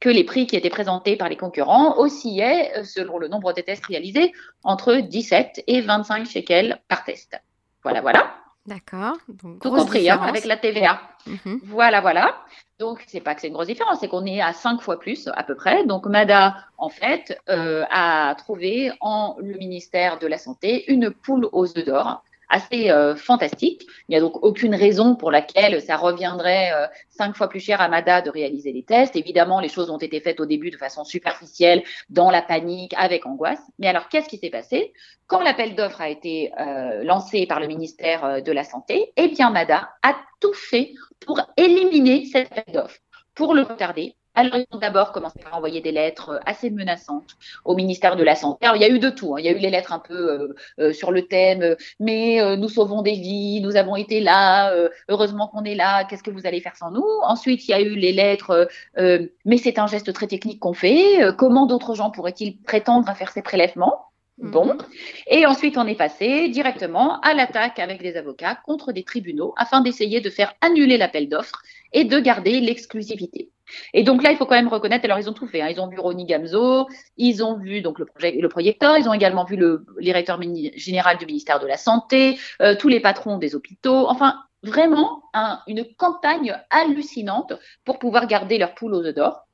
que 0.00 0.08
les 0.08 0.24
prix 0.24 0.46
qui 0.46 0.56
étaient 0.56 0.70
présentés 0.70 1.16
par 1.16 1.28
les 1.28 1.36
concurrents 1.36 1.98
oscillaient, 1.98 2.72
euh, 2.78 2.84
selon 2.84 3.18
le 3.18 3.28
nombre 3.28 3.52
de 3.52 3.60
tests 3.60 3.86
réalisés, 3.86 4.32
entre 4.62 4.94
17 4.96 5.64
et 5.66 5.80
25 5.80 6.26
shekels 6.26 6.80
par 6.88 7.04
test. 7.04 7.38
Voilà, 7.82 8.00
voilà. 8.00 8.34
D'accord. 8.68 9.16
Donc, 9.28 9.62
Tout 9.62 9.70
compris, 9.70 10.10
hein, 10.10 10.20
avec 10.20 10.44
la 10.44 10.58
TVA. 10.58 11.00
Mhm. 11.26 11.60
Voilà, 11.64 12.02
voilà. 12.02 12.36
Donc, 12.78 13.02
c'est 13.06 13.22
pas 13.22 13.34
que 13.34 13.40
c'est 13.40 13.48
une 13.48 13.54
grosse 13.54 13.66
différence, 13.66 13.98
c'est 14.00 14.08
qu'on 14.08 14.26
est 14.26 14.42
à 14.42 14.52
cinq 14.52 14.82
fois 14.82 15.00
plus 15.00 15.28
à 15.34 15.42
peu 15.42 15.54
près. 15.54 15.86
Donc, 15.86 16.04
MADA, 16.04 16.54
en 16.76 16.90
fait, 16.90 17.40
euh, 17.48 17.84
a 17.90 18.34
trouvé 18.36 18.92
en 19.00 19.36
le 19.40 19.56
ministère 19.56 20.18
de 20.18 20.26
la 20.26 20.36
Santé 20.36 20.84
une 20.92 21.10
poule 21.10 21.48
aux 21.52 21.78
œufs 21.78 21.84
d'or 21.84 22.22
assez 22.48 22.90
euh, 22.90 23.14
fantastique. 23.14 23.86
Il 24.08 24.12
n'y 24.12 24.16
a 24.16 24.20
donc 24.20 24.42
aucune 24.42 24.74
raison 24.74 25.14
pour 25.14 25.30
laquelle 25.30 25.80
ça 25.82 25.96
reviendrait 25.96 26.72
euh, 26.72 26.86
cinq 27.10 27.36
fois 27.36 27.48
plus 27.48 27.60
cher 27.60 27.80
à 27.80 27.88
MADA 27.88 28.22
de 28.22 28.30
réaliser 28.30 28.72
les 28.72 28.82
tests. 28.82 29.16
Évidemment, 29.16 29.60
les 29.60 29.68
choses 29.68 29.90
ont 29.90 29.98
été 29.98 30.20
faites 30.20 30.40
au 30.40 30.46
début 30.46 30.70
de 30.70 30.76
façon 30.76 31.04
superficielle, 31.04 31.82
dans 32.10 32.30
la 32.30 32.42
panique, 32.42 32.94
avec 32.96 33.26
angoisse. 33.26 33.62
Mais 33.78 33.88
alors, 33.88 34.08
qu'est-ce 34.08 34.28
qui 34.28 34.38
s'est 34.38 34.50
passé? 34.50 34.92
Quand 35.26 35.40
l'appel 35.40 35.74
d'offres 35.74 36.00
a 36.00 36.08
été 36.08 36.52
euh, 36.58 37.04
lancé 37.04 37.46
par 37.46 37.60
le 37.60 37.66
ministère 37.66 38.42
de 38.42 38.52
la 38.52 38.64
Santé, 38.64 39.12
eh 39.16 39.28
bien, 39.28 39.50
MADA 39.50 39.88
a 40.02 40.16
tout 40.40 40.54
fait 40.54 40.92
pour 41.20 41.40
éliminer 41.56 42.26
cet 42.26 42.50
appel 42.52 42.74
d'offres, 42.74 42.98
pour 43.34 43.54
le 43.54 43.62
retarder, 43.62 44.16
alors, 44.38 44.54
ils 44.54 44.66
ont 44.70 44.78
d'abord 44.78 45.10
commencé 45.10 45.40
par 45.40 45.56
envoyer 45.56 45.80
des 45.80 45.90
lettres 45.90 46.30
euh, 46.30 46.38
assez 46.46 46.70
menaçantes 46.70 47.36
au 47.64 47.74
ministère 47.74 48.14
de 48.14 48.22
la 48.22 48.36
Santé. 48.36 48.66
Alors, 48.66 48.76
il 48.76 48.82
y 48.82 48.84
a 48.84 48.88
eu 48.88 49.00
de 49.00 49.10
tout. 49.10 49.34
Hein. 49.34 49.40
Il 49.40 49.46
y 49.46 49.48
a 49.48 49.50
eu 49.50 49.58
les 49.58 49.68
lettres 49.68 49.92
un 49.92 49.98
peu 49.98 50.14
euh, 50.14 50.54
euh, 50.78 50.92
sur 50.92 51.10
le 51.10 51.22
thème 51.22 51.74
Mais 51.98 52.56
nous 52.56 52.68
sauvons 52.68 53.02
des 53.02 53.14
vies, 53.14 53.60
nous 53.60 53.74
avons 53.74 53.96
été 53.96 54.20
là, 54.20 54.72
heureusement 55.08 55.48
qu'on 55.48 55.64
est 55.64 55.74
là, 55.74 56.04
qu'est-ce 56.04 56.22
que 56.22 56.30
vous 56.30 56.46
allez 56.46 56.60
faire 56.60 56.76
sans 56.76 56.92
nous? 56.92 57.04
Ensuite, 57.24 57.66
il 57.66 57.72
y 57.72 57.74
a 57.74 57.80
eu 57.80 57.96
les 57.96 58.12
lettres 58.12 58.68
Mais 58.96 59.56
c'est 59.58 59.78
un 59.78 59.86
geste 59.86 60.12
très 60.12 60.28
technique 60.28 60.60
qu'on 60.60 60.72
fait. 60.72 61.20
comment 61.36 61.66
d'autres 61.66 61.94
gens 61.94 62.10
pourraient-ils 62.10 62.58
prétendre 62.58 63.08
à 63.08 63.14
faire 63.14 63.32
ces 63.32 63.42
prélèvements? 63.42 64.08
Bon. 64.38 64.66
Mhm. 64.66 64.78
Et 65.26 65.46
ensuite, 65.46 65.76
on 65.76 65.86
est 65.86 65.96
passé 65.96 66.48
directement 66.48 67.20
à 67.20 67.34
l'attaque 67.34 67.80
avec 67.80 68.00
des 68.00 68.16
avocats 68.16 68.56
contre 68.64 68.92
des 68.92 69.02
tribunaux 69.02 69.52
afin 69.56 69.80
d'essayer 69.80 70.20
de 70.20 70.30
faire 70.30 70.54
annuler 70.60 70.96
l'appel 70.96 71.28
d'offres 71.28 71.60
et 71.92 72.04
de 72.04 72.18
garder 72.18 72.60
l'exclusivité. 72.60 73.50
Et 73.92 74.02
donc 74.02 74.22
là, 74.22 74.30
il 74.30 74.36
faut 74.36 74.46
quand 74.46 74.54
même 74.54 74.68
reconnaître, 74.68 75.04
alors 75.04 75.18
ils 75.18 75.28
ont 75.28 75.34
tout 75.34 75.46
fait. 75.46 75.60
Hein. 75.60 75.68
Ils 75.68 75.80
ont 75.80 75.88
vu 75.88 75.98
Ronnie 75.98 76.24
Gamzo, 76.24 76.86
ils 77.16 77.44
ont 77.44 77.58
vu 77.58 77.80
donc 77.80 77.98
le, 77.98 78.06
projet, 78.06 78.32
le 78.32 78.48
projecteur, 78.48 78.96
ils 78.96 79.08
ont 79.08 79.12
également 79.12 79.44
vu 79.44 79.56
le 79.56 79.84
directeur 80.00 80.40
général 80.76 81.18
du 81.18 81.26
ministère 81.26 81.60
de 81.60 81.66
la 81.66 81.76
Santé, 81.76 82.38
euh, 82.62 82.74
tous 82.76 82.88
les 82.88 83.00
patrons 83.00 83.38
des 83.38 83.54
hôpitaux. 83.54 84.08
Enfin, 84.08 84.36
vraiment 84.62 85.22
une 85.66 85.84
campagne 85.96 86.56
hallucinante 86.70 87.52
pour 87.84 87.98
pouvoir 87.98 88.26
garder 88.26 88.58
leur 88.58 88.74
poule 88.74 88.94
aux 88.94 89.04
œufs 89.04 89.14
d'or. 89.14 89.44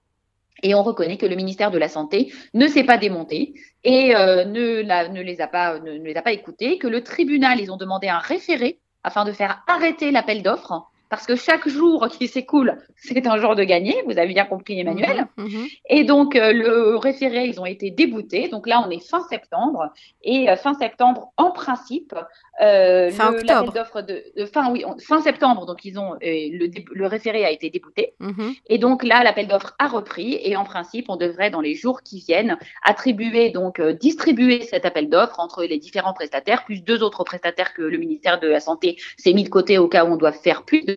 Et 0.62 0.74
on 0.74 0.82
reconnaît 0.82 1.18
que 1.18 1.26
le 1.26 1.36
ministère 1.36 1.70
de 1.70 1.78
la 1.78 1.88
Santé 1.88 2.32
ne 2.54 2.68
s'est 2.68 2.84
pas 2.84 2.96
démonté 2.96 3.54
et 3.82 4.16
euh, 4.16 4.44
ne, 4.44 5.20
les 5.20 5.40
a 5.40 5.46
pas, 5.46 5.78
ne 5.80 5.92
les 5.92 6.16
a 6.16 6.22
pas 6.22 6.32
écoutés, 6.32 6.78
que 6.78 6.86
le 6.86 7.02
tribunal, 7.02 7.60
ils 7.60 7.70
ont 7.70 7.76
demandé 7.76 8.08
un 8.08 8.18
référé 8.18 8.78
afin 9.02 9.24
de 9.24 9.32
faire 9.32 9.62
arrêter 9.66 10.10
l'appel 10.10 10.42
d'offres 10.42 10.86
parce 11.14 11.28
que 11.28 11.36
chaque 11.36 11.68
jour 11.68 12.08
qui 12.08 12.26
s'écoule, 12.26 12.76
c'est 12.96 13.24
un 13.28 13.36
jour 13.36 13.54
de 13.54 13.62
gagné, 13.62 14.02
vous 14.04 14.18
avez 14.18 14.34
bien 14.34 14.46
compris 14.46 14.80
Emmanuel. 14.80 15.26
Mhm, 15.36 15.46
mhm. 15.46 15.66
Et 15.88 16.02
donc 16.02 16.34
euh, 16.34 16.52
le 16.52 16.96
référé, 16.96 17.46
ils 17.46 17.60
ont 17.60 17.66
été 17.66 17.92
déboutés. 17.92 18.48
Donc 18.48 18.66
là, 18.66 18.84
on 18.84 18.90
est 18.90 18.98
fin 18.98 19.20
septembre. 19.30 19.92
Et 20.24 20.50
euh, 20.50 20.56
fin 20.56 20.74
septembre, 20.74 21.32
en 21.36 21.52
principe, 21.52 22.16
euh, 22.60 23.10
fin 23.10 23.32
octobre. 23.32 23.72
De, 24.02 24.44
fin, 24.46 24.72
oui, 24.72 24.84
fin 25.06 25.20
septembre, 25.20 25.66
donc 25.66 25.84
ils 25.84 26.00
ont 26.00 26.14
le, 26.20 26.68
le, 26.92 27.06
référé 27.06 27.44
a 27.44 27.52
été 27.52 27.70
débouté. 27.70 28.14
Mhm. 28.18 28.54
Et 28.68 28.78
donc 28.78 29.04
là, 29.04 29.22
l'appel 29.22 29.46
d'offres 29.46 29.76
a 29.78 29.86
repris. 29.86 30.40
Et 30.42 30.56
en 30.56 30.64
principe, 30.64 31.06
on 31.10 31.16
devrait, 31.16 31.50
dans 31.50 31.60
les 31.60 31.76
jours 31.76 32.02
qui 32.02 32.18
viennent, 32.26 32.58
attribuer, 32.82 33.50
donc 33.50 33.80
distribuer 33.80 34.62
cet 34.62 34.84
appel 34.84 35.08
d'offres 35.08 35.38
entre 35.38 35.62
les 35.62 35.78
différents 35.78 36.12
prestataires, 36.12 36.64
plus 36.64 36.82
deux 36.82 37.04
autres 37.04 37.22
prestataires 37.22 37.72
que 37.72 37.82
le 37.82 37.98
ministère 37.98 38.40
de 38.40 38.48
la 38.48 38.58
Santé 38.58 38.96
s'est 39.16 39.32
mis 39.32 39.44
de 39.44 39.48
côté 39.48 39.78
au 39.78 39.86
cas 39.86 40.04
où 40.04 40.08
on 40.08 40.16
doit 40.16 40.32
faire 40.32 40.64
plus 40.64 40.82
de 40.84 40.96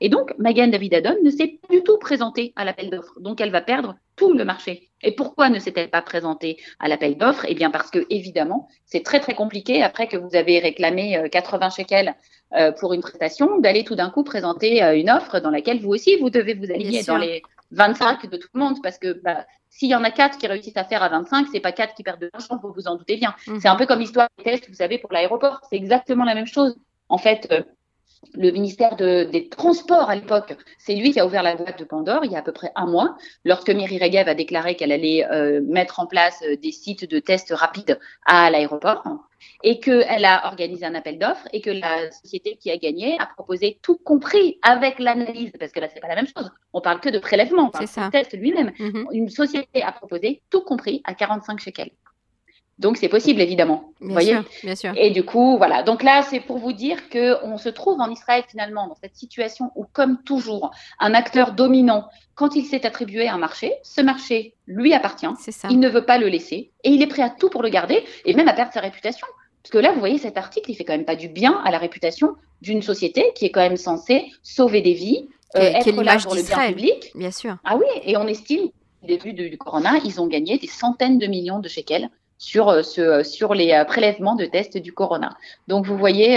et 0.00 0.08
donc, 0.08 0.32
Megan 0.38 0.70
David 0.70 0.94
Adon 0.94 1.16
ne 1.22 1.30
s'est 1.30 1.58
pas 1.60 1.74
du 1.74 1.82
tout 1.82 1.98
présentée 1.98 2.52
à 2.56 2.64
l'appel 2.64 2.90
d'offres. 2.90 3.18
Donc, 3.20 3.40
elle 3.40 3.50
va 3.50 3.60
perdre 3.60 3.96
tout 4.16 4.32
le 4.32 4.44
marché. 4.44 4.90
Et 5.02 5.14
pourquoi 5.14 5.50
ne 5.50 5.58
s'est-elle 5.58 5.90
pas 5.90 6.02
présentée 6.02 6.56
à 6.78 6.88
l'appel 6.88 7.16
d'offres? 7.16 7.44
Eh 7.48 7.54
bien, 7.54 7.70
parce 7.70 7.90
que, 7.90 8.06
évidemment, 8.10 8.68
c'est 8.84 9.02
très, 9.02 9.20
très 9.20 9.34
compliqué, 9.34 9.82
après 9.82 10.08
que 10.08 10.16
vous 10.16 10.34
avez 10.34 10.58
réclamé 10.58 11.28
80 11.30 11.66
euh, 11.66 11.70
shekels 11.70 12.14
euh, 12.54 12.72
pour 12.72 12.92
une 12.92 13.02
prestation, 13.02 13.58
d'aller 13.58 13.84
tout 13.84 13.94
d'un 13.94 14.10
coup 14.10 14.24
présenter 14.24 14.82
euh, 14.82 14.96
une 14.96 15.10
offre 15.10 15.40
dans 15.40 15.50
laquelle 15.50 15.80
vous 15.80 15.90
aussi, 15.90 16.16
vous 16.16 16.30
devez 16.30 16.54
vous 16.54 16.70
aligner 16.70 17.02
dans 17.02 17.18
les 17.18 17.42
25 17.72 18.30
de 18.30 18.36
tout 18.36 18.48
le 18.54 18.60
monde, 18.60 18.76
parce 18.82 18.98
que 18.98 19.12
bah, 19.22 19.44
s'il 19.68 19.90
y 19.90 19.94
en 19.94 20.04
a 20.04 20.10
4 20.10 20.38
qui 20.38 20.46
réussissent 20.46 20.76
à 20.76 20.84
faire 20.84 21.02
à 21.02 21.08
25, 21.08 21.48
c'est 21.52 21.60
pas 21.60 21.72
4 21.72 21.94
qui 21.94 22.02
perdent 22.02 22.20
de 22.20 22.30
l'argent, 22.32 22.58
vous 22.62 22.72
vous 22.72 22.88
en 22.88 22.96
doutez 22.96 23.16
bien. 23.16 23.34
Mmh. 23.46 23.58
C'est 23.60 23.68
un 23.68 23.76
peu 23.76 23.86
comme 23.86 24.00
l'histoire 24.00 24.28
des 24.38 24.44
tests, 24.44 24.68
vous 24.68 24.74
savez, 24.74 24.98
pour 24.98 25.12
l'aéroport. 25.12 25.60
C'est 25.68 25.76
exactement 25.76 26.24
la 26.24 26.34
même 26.34 26.46
chose. 26.46 26.76
En 27.08 27.18
fait, 27.18 27.48
le 28.34 28.50
ministère 28.50 28.96
des 28.96 29.48
Transports 29.48 30.10
à 30.10 30.14
l'époque, 30.14 30.56
c'est 30.78 30.94
lui 30.94 31.12
qui 31.12 31.20
a 31.20 31.26
ouvert 31.26 31.42
la 31.42 31.56
boîte 31.56 31.78
de 31.78 31.84
Pandore 31.84 32.24
il 32.24 32.32
y 32.32 32.36
a 32.36 32.38
à 32.38 32.42
peu 32.42 32.52
près 32.52 32.70
un 32.74 32.86
mois, 32.86 33.16
lorsque 33.44 33.70
Miri 33.70 33.98
Regev 33.98 34.28
a 34.28 34.34
déclaré 34.34 34.76
qu'elle 34.76 34.92
allait 34.92 35.26
euh, 35.30 35.60
mettre 35.62 36.00
en 36.00 36.06
place 36.06 36.42
euh, 36.42 36.56
des 36.56 36.72
sites 36.72 37.08
de 37.08 37.18
tests 37.18 37.52
rapides 37.54 37.98
à 38.24 38.50
l'aéroport 38.50 39.04
et 39.62 39.80
qu'elle 39.80 40.24
a 40.24 40.46
organisé 40.46 40.84
un 40.84 40.94
appel 40.94 41.18
d'offres 41.18 41.48
et 41.52 41.60
que 41.60 41.70
la 41.70 42.10
société 42.10 42.56
qui 42.56 42.70
a 42.70 42.76
gagné 42.76 43.16
a 43.18 43.26
proposé 43.26 43.78
tout 43.82 43.96
compris 43.96 44.58
avec 44.62 44.98
l'analyse, 44.98 45.52
parce 45.58 45.72
que 45.72 45.80
là, 45.80 45.88
c'est 45.92 46.00
pas 46.00 46.08
la 46.08 46.16
même 46.16 46.26
chose. 46.26 46.50
On 46.72 46.80
parle 46.80 47.00
que 47.00 47.08
de 47.08 47.18
prélèvement, 47.18 47.66
on 47.66 47.70
parle 47.70 47.86
du 47.86 48.10
test 48.10 48.32
lui-même. 48.34 48.70
Mm-hmm. 48.78 49.06
Une 49.12 49.28
société 49.28 49.82
a 49.82 49.92
proposé 49.92 50.42
tout 50.50 50.62
compris 50.62 51.00
à 51.04 51.14
45 51.14 51.60
shekels. 51.60 51.90
Donc 52.78 52.98
c'est 52.98 53.08
possible 53.08 53.40
évidemment. 53.40 53.90
Bien 54.00 54.12
voyez 54.12 54.32
sûr, 54.32 54.44
bien 54.62 54.74
sûr. 54.74 54.92
Et 54.96 55.10
du 55.10 55.24
coup, 55.24 55.56
voilà. 55.56 55.82
Donc 55.82 56.02
là, 56.02 56.22
c'est 56.22 56.40
pour 56.40 56.58
vous 56.58 56.72
dire 56.72 57.08
que 57.08 57.42
on 57.42 57.56
se 57.56 57.70
trouve 57.70 58.00
en 58.00 58.10
Israël 58.10 58.44
finalement 58.48 58.86
dans 58.86 58.96
cette 58.96 59.16
situation 59.16 59.70
où, 59.76 59.86
comme 59.92 60.22
toujours, 60.24 60.72
un 61.00 61.14
acteur 61.14 61.52
dominant, 61.52 62.08
quand 62.34 62.54
il 62.54 62.64
s'est 62.66 62.84
attribué 62.84 63.28
un 63.28 63.38
marché, 63.38 63.72
ce 63.82 64.02
marché 64.02 64.54
lui 64.66 64.92
appartient. 64.92 65.26
Ça. 65.38 65.68
Il 65.70 65.80
ne 65.80 65.88
veut 65.88 66.04
pas 66.04 66.18
le 66.18 66.28
laisser 66.28 66.70
et 66.84 66.90
il 66.90 67.00
est 67.02 67.06
prêt 67.06 67.22
à 67.22 67.30
tout 67.30 67.48
pour 67.48 67.62
le 67.62 67.70
garder 67.70 68.04
et 68.26 68.34
même 68.34 68.48
à 68.48 68.52
perdre 68.52 68.72
sa 68.74 68.80
réputation. 68.80 69.26
Parce 69.62 69.72
que 69.72 69.78
là, 69.78 69.92
vous 69.92 69.98
voyez, 69.98 70.18
cet 70.18 70.36
article, 70.36 70.70
il 70.70 70.74
fait 70.74 70.84
quand 70.84 70.92
même 70.92 71.06
pas 71.06 71.16
du 71.16 71.28
bien 71.28 71.60
à 71.64 71.70
la 71.70 71.78
réputation 71.78 72.36
d'une 72.60 72.82
société 72.82 73.32
qui 73.34 73.46
est 73.46 73.50
quand 73.50 73.60
même 73.60 73.76
censée 73.76 74.26
sauver 74.42 74.82
des 74.82 74.92
vies, 74.92 75.28
euh, 75.56 75.60
être 75.60 76.02
là 76.02 76.18
pour 76.18 76.34
le 76.34 76.42
bien 76.42 76.68
public. 76.68 77.10
Bien 77.14 77.30
sûr. 77.30 77.56
Ah 77.64 77.76
oui, 77.76 77.86
et 78.04 78.16
on 78.16 78.26
estime, 78.26 78.68
au 79.02 79.06
début 79.06 79.32
du 79.32 79.56
corona, 79.56 79.94
ils 80.04 80.20
ont 80.20 80.26
gagné 80.26 80.58
des 80.58 80.66
centaines 80.66 81.18
de 81.18 81.26
millions 81.26 81.58
de 81.58 81.68
shekels 81.68 82.10
sur, 82.38 82.68
euh, 82.68 82.82
ce, 82.82 83.00
euh, 83.00 83.24
sur 83.24 83.54
les 83.54 83.72
euh, 83.72 83.84
prélèvements 83.84 84.34
de 84.34 84.44
tests 84.44 84.78
du 84.78 84.92
corona. 84.92 85.36
Donc 85.68 85.86
vous 85.86 85.96
voyez 85.96 86.36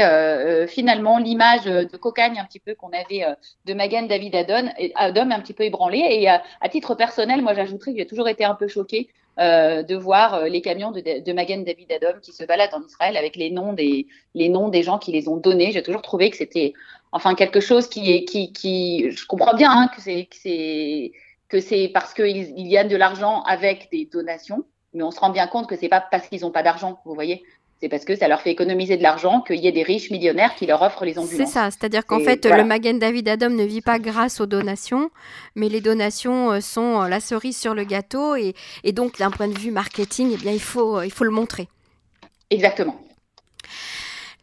finalement 0.68 1.18
l'image 1.18 1.66
de 1.66 1.98
cocagne 1.98 2.40
un 2.40 2.46
petit 2.46 2.60
peu 2.60 2.76
qu'on 2.76 2.90
avait 2.90 3.26
de 3.66 3.74
Magan 3.74 4.04
David 4.04 4.36
Adon, 4.36 4.70
Adam 4.96 5.32
un 5.32 5.40
petit 5.40 5.54
peu 5.54 5.64
ébranlé. 5.64 6.00
Et 6.00 6.28
à, 6.28 6.42
titre 6.70 6.96
personnel, 6.96 7.42
moi 7.42 7.54
j'ajouterais 7.54 7.92
que 7.94 7.98
j'ai 7.98 8.06
toujours 8.06 8.28
été 8.30 8.44
un 8.46 8.56
peu 8.56 8.68
choquée 8.68 9.10
de 9.38 9.96
voir 9.96 10.46
les 10.46 10.62
camions 10.62 10.92
de, 10.92 11.02
de 11.02 11.34
Magan 11.34 11.60
David 11.60 11.92
Adom 11.92 12.20
qui 12.22 12.32
se 12.32 12.44
baladent 12.44 12.74
en 12.74 12.86
Israël 12.86 13.18
avec 13.18 13.36
les 13.36 13.52
noms 13.52 13.74
des, 13.74 14.08
les 14.34 14.50
noms 14.50 14.70
des 14.70 14.84
gens 14.84 14.98
qui 14.98 15.12
les 15.12 15.28
ont 15.28 15.38
donnés. 15.38 15.72
J'ai 15.72 15.84
toujours 15.84 16.02
trouvé 16.02 16.30
que 16.30 16.38
c'était 16.38 16.74
enfin 17.12 17.36
quelque 17.36 17.60
chose 17.60 17.88
qui 17.88 18.12
est 18.12 18.26
qui, 18.26 19.12
je 19.12 19.26
comprends 19.26 19.56
bien 19.56 19.72
hein, 19.72 19.90
que 19.96 20.02
c'est 20.02 21.12
que 21.50 21.60
c'est 21.60 21.92
parce 21.94 22.14
qu'il 22.14 22.54
il 22.58 22.68
y 22.68 22.78
a 22.78 22.84
de 22.84 22.96
l'argent 22.96 23.42
avec 23.44 23.90
des 23.92 24.06
donations 24.06 24.66
mais 24.93 25.04
on 25.04 25.12
se 25.12 25.19
rend 25.19 25.30
bien 25.30 25.47
compte 25.47 25.67
que 25.67 25.75
c'est 25.75 25.89
pas 25.89 26.02
parce 26.02 26.28
qu'ils 26.28 26.41
n'ont 26.41 26.52
pas 26.52 26.63
d'argent, 26.63 26.99
vous 27.06 27.13
voyez. 27.13 27.43
C'est 27.82 27.88
parce 27.88 28.04
que 28.04 28.13
ça 28.13 28.28
leur 28.28 28.41
fait 28.41 28.52
économiser 28.52 28.97
de 28.97 29.04
l'argent 29.04 29.39
qu'il 29.39 29.56
y 29.56 29.67
ait 29.67 29.71
des 29.71 29.84
riches 29.84 30.12
millionnaires 30.12 30.54
qui 30.56 30.65
leur 30.65 30.82
offrent 30.82 31.06
les 31.06 31.17
ambulances. 31.17 31.47
C'est 31.47 31.54
ça, 31.54 31.71
c'est-à-dire 31.71 32.06
qu'en 32.06 32.19
fait, 32.19 32.45
le 32.45 32.65
Magen 32.65 32.99
David 32.99 33.30
Adam 33.30 33.49
ne 33.49 33.63
vit 33.63 33.80
pas 33.80 33.99
grâce 33.99 34.41
aux 34.41 34.45
donations, 34.45 35.12
mais 35.56 35.69
les 35.69 35.80
donations 35.80 36.52
euh, 36.52 36.60
sont 36.60 37.02
euh, 37.02 37.08
la 37.08 37.21
cerise 37.21 37.58
sur 37.58 37.73
le 37.73 37.86
gâteau, 37.86 38.36
et, 38.36 38.54
et 38.84 38.91
donc 38.91 39.17
d'un 39.17 39.32
point 39.32 39.47
de 39.47 39.58
vue 39.58 39.71
marketing, 39.71 40.32
eh 40.34 40.38
bien, 40.38 40.52
il 40.52 40.60
faut, 40.60 40.97
euh, 40.97 41.06
il 41.06 41.12
faut 41.12 41.23
le 41.23 41.32
montrer. 41.32 41.69
Exactement. 42.49 42.99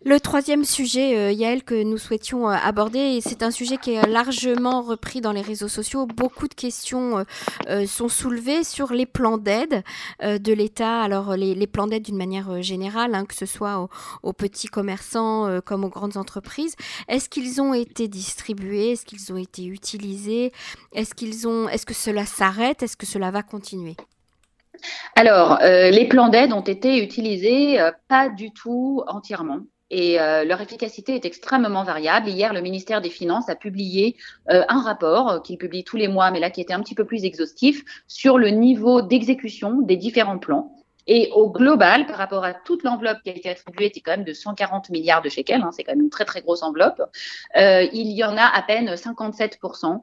Le 0.08 0.20
troisième 0.20 0.64
sujet, 0.64 1.16
euh, 1.16 1.32
Yael, 1.32 1.64
que 1.64 1.82
nous 1.82 1.98
souhaitions 1.98 2.48
euh, 2.48 2.52
aborder, 2.52 3.18
c'est 3.20 3.42
un 3.42 3.50
sujet 3.50 3.76
qui 3.76 3.94
est 3.94 4.06
largement 4.06 4.80
repris 4.80 5.20
dans 5.20 5.32
les 5.32 5.40
réseaux 5.40 5.66
sociaux. 5.66 6.06
Beaucoup 6.06 6.46
de 6.46 6.54
questions 6.54 7.24
euh, 7.68 7.86
sont 7.86 8.08
soulevées 8.08 8.62
sur 8.62 8.92
les 8.92 9.04
plans 9.04 9.36
d'aide 9.36 9.82
de 10.22 10.52
l'État. 10.52 11.00
Alors, 11.00 11.34
les, 11.34 11.66
plans 11.66 11.88
d'aide 11.88 12.04
d'une 12.04 12.16
manière 12.16 12.62
générale, 12.62 13.16
hein, 13.16 13.24
que 13.24 13.34
ce 13.34 13.46
soit 13.46 13.88
aux, 14.22 14.32
petits 14.32 14.68
commerçants 14.68 15.60
comme 15.64 15.82
aux 15.82 15.88
grandes 15.88 16.16
entreprises. 16.16 16.76
Est-ce 17.08 17.28
qu'ils 17.28 17.60
ont 17.60 17.74
été 17.74 18.06
distribués? 18.06 18.92
Est-ce 18.92 19.06
qu'ils 19.06 19.32
ont 19.32 19.36
été 19.36 19.64
utilisés? 19.64 20.52
Est-ce 20.92 21.16
qu'ils 21.16 21.48
ont 21.48 21.68
Est-ce 21.68 21.84
que 21.84 21.94
cela 21.94 22.26
s'arrête? 22.26 22.84
Est-ce 22.84 22.96
que 22.96 23.06
cela 23.06 23.32
va 23.32 23.42
continuer? 23.42 23.96
Alors, 25.16 25.58
les 25.62 26.06
plans 26.08 26.28
d'aide 26.28 26.52
ont 26.52 26.60
été 26.60 27.02
utilisés 27.02 27.80
pas 28.06 28.28
du 28.28 28.52
tout 28.52 29.02
entièrement 29.08 29.62
et 29.90 30.20
euh, 30.20 30.44
leur 30.44 30.60
efficacité 30.60 31.14
est 31.14 31.24
extrêmement 31.24 31.84
variable. 31.84 32.28
Hier, 32.28 32.52
le 32.52 32.60
ministère 32.60 33.00
des 33.00 33.10
Finances 33.10 33.48
a 33.48 33.54
publié 33.54 34.16
euh, 34.50 34.64
un 34.68 34.80
rapport 34.80 35.30
euh, 35.30 35.40
qu'il 35.40 35.58
publie 35.58 35.84
tous 35.84 35.96
les 35.96 36.08
mois, 36.08 36.30
mais 36.30 36.40
là 36.40 36.50
qui 36.50 36.60
était 36.60 36.72
un 36.72 36.80
petit 36.80 36.94
peu 36.94 37.04
plus 37.04 37.24
exhaustif, 37.24 37.84
sur 38.08 38.38
le 38.38 38.48
niveau 38.48 39.02
d'exécution 39.02 39.80
des 39.82 39.96
différents 39.96 40.38
plans. 40.38 40.72
Et 41.06 41.30
au 41.34 41.50
global, 41.50 42.06
par 42.06 42.16
rapport 42.16 42.44
à 42.44 42.52
toute 42.52 42.82
l'enveloppe 42.82 43.18
qui 43.22 43.30
a 43.30 43.36
été 43.36 43.48
attribuée, 43.48 43.92
c'est 43.94 44.00
quand 44.00 44.10
même 44.10 44.24
de 44.24 44.32
140 44.32 44.90
milliards 44.90 45.22
de 45.22 45.28
shekels, 45.28 45.62
hein, 45.62 45.70
c'est 45.70 45.84
quand 45.84 45.92
même 45.92 46.02
une 46.02 46.10
très 46.10 46.24
très 46.24 46.42
grosse 46.42 46.64
enveloppe, 46.64 47.00
il 47.54 48.10
y 48.10 48.24
en 48.24 48.36
a 48.36 48.42
à 48.42 48.62
peine 48.62 48.92
57% 48.92 50.02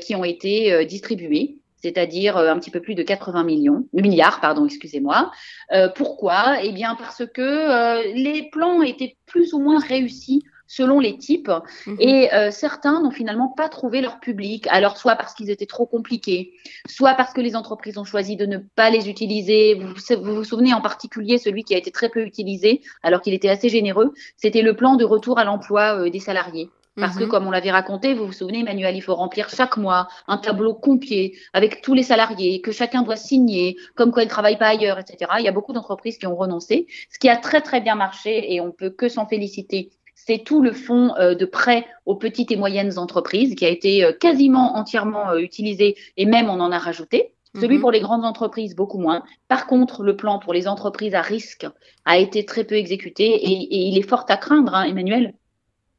qui 0.00 0.14
ont 0.14 0.22
été 0.22 0.86
distribués 0.86 1.58
c'est-à-dire 1.84 2.38
euh, 2.38 2.50
un 2.50 2.58
petit 2.58 2.70
peu 2.70 2.80
plus 2.80 2.94
de 2.94 3.02
80 3.02 3.44
millions, 3.44 3.86
milliards, 3.92 4.40
pardon, 4.40 4.64
excusez-moi. 4.64 5.30
Euh, 5.72 5.90
pourquoi? 5.94 6.62
Eh 6.62 6.72
bien 6.72 6.96
parce 6.98 7.22
que 7.26 7.42
euh, 7.42 8.02
les 8.14 8.48
plans 8.50 8.80
étaient 8.80 9.16
plus 9.26 9.52
ou 9.52 9.58
moins 9.58 9.78
réussis 9.78 10.42
selon 10.66 10.98
les 10.98 11.18
types 11.18 11.52
mhm. 11.86 11.96
et 12.00 12.30
certains 12.50 13.02
n'ont 13.02 13.10
finalement 13.10 13.48
pas 13.48 13.68
trouvé 13.68 14.00
leur 14.00 14.18
public. 14.18 14.66
Alors 14.70 14.96
soit 14.96 15.14
parce 15.14 15.34
qu'ils 15.34 15.50
étaient 15.50 15.66
trop 15.66 15.84
compliqués, 15.84 16.54
soit 16.88 17.14
parce 17.14 17.34
que 17.34 17.42
les 17.42 17.54
entreprises 17.54 17.98
ont 17.98 18.04
choisi 18.04 18.34
de 18.34 18.46
ne 18.46 18.56
pas 18.74 18.88
les 18.88 19.10
utiliser. 19.10 19.74
Vous 19.74 19.88
vous, 20.22 20.34
vous 20.36 20.42
souvenez 20.42 20.72
en 20.72 20.80
particulier 20.80 21.36
celui 21.36 21.64
qui 21.64 21.74
a 21.74 21.78
été 21.78 21.90
très 21.90 22.08
peu 22.08 22.22
utilisé 22.22 22.80
alors 23.02 23.20
qu'il 23.20 23.34
était 23.34 23.50
assez 23.50 23.68
généreux, 23.68 24.14
c'était 24.38 24.62
le 24.62 24.74
plan 24.74 24.96
de 24.96 25.04
retour 25.04 25.38
à 25.38 25.44
l'emploi 25.44 26.08
des 26.08 26.18
salariés. 26.18 26.70
Parce 26.96 27.16
que, 27.16 27.24
mhm. 27.24 27.30
comme 27.30 27.46
on 27.46 27.50
l'avait 27.50 27.72
raconté, 27.72 28.14
vous 28.14 28.26
vous 28.26 28.32
souvenez, 28.32 28.60
Emmanuel, 28.60 28.94
il 28.94 29.00
faut 29.00 29.16
remplir 29.16 29.48
chaque 29.50 29.76
mois 29.76 30.06
un 30.28 30.38
tableau 30.38 30.74
complet 30.74 31.32
avec 31.52 31.82
tous 31.82 31.94
les 31.94 32.04
salariés, 32.04 32.60
que 32.60 32.70
chacun 32.70 33.02
doit 33.02 33.16
signer, 33.16 33.76
comme 33.96 34.12
quoi 34.12 34.22
il 34.22 34.26
ne 34.26 34.30
travaille 34.30 34.58
pas 34.58 34.68
ailleurs, 34.68 34.98
etc. 34.98 35.32
Il 35.38 35.44
y 35.44 35.48
a 35.48 35.52
beaucoup 35.52 35.72
d'entreprises 35.72 36.18
qui 36.18 36.26
ont 36.28 36.36
renoncé. 36.36 36.86
Ce 37.10 37.18
qui 37.18 37.28
a 37.28 37.36
très, 37.36 37.62
très 37.62 37.80
bien 37.80 37.96
marché, 37.96 38.54
et 38.54 38.60
on 38.60 38.70
peut 38.70 38.90
que 38.90 39.08
s'en 39.08 39.26
féliciter, 39.26 39.90
c'est 40.14 40.44
tout 40.44 40.62
le 40.62 40.72
fonds 40.72 41.14
euh, 41.16 41.34
de 41.34 41.44
prêt 41.44 41.84
aux 42.06 42.14
petites 42.14 42.52
et 42.52 42.56
moyennes 42.56 42.98
entreprises 42.98 43.56
qui 43.56 43.66
a 43.66 43.68
été 43.68 44.04
euh, 44.04 44.12
quasiment 44.12 44.76
entièrement 44.76 45.30
euh, 45.30 45.38
utilisé, 45.38 45.96
et 46.16 46.26
même 46.26 46.48
on 46.48 46.60
en 46.60 46.70
a 46.70 46.78
rajouté. 46.78 47.34
Celui 47.60 47.76
mhm. 47.76 47.82
pour 47.82 47.92
les 47.92 48.00
grandes 48.00 48.24
entreprises, 48.24 48.74
beaucoup 48.74 48.98
moins. 48.98 49.22
Par 49.46 49.66
contre, 49.66 50.02
le 50.02 50.16
plan 50.16 50.40
pour 50.40 50.52
les 50.52 50.66
entreprises 50.66 51.14
à 51.14 51.22
risque 51.22 51.66
a 52.04 52.18
été 52.18 52.44
très 52.44 52.64
peu 52.64 52.74
exécuté 52.74 53.26
et, 53.26 53.88
il 53.88 53.96
est 53.96 54.08
fort 54.08 54.24
à 54.28 54.36
craindre, 54.36 54.74
hein, 54.74 54.84
Emmanuel, 54.84 55.34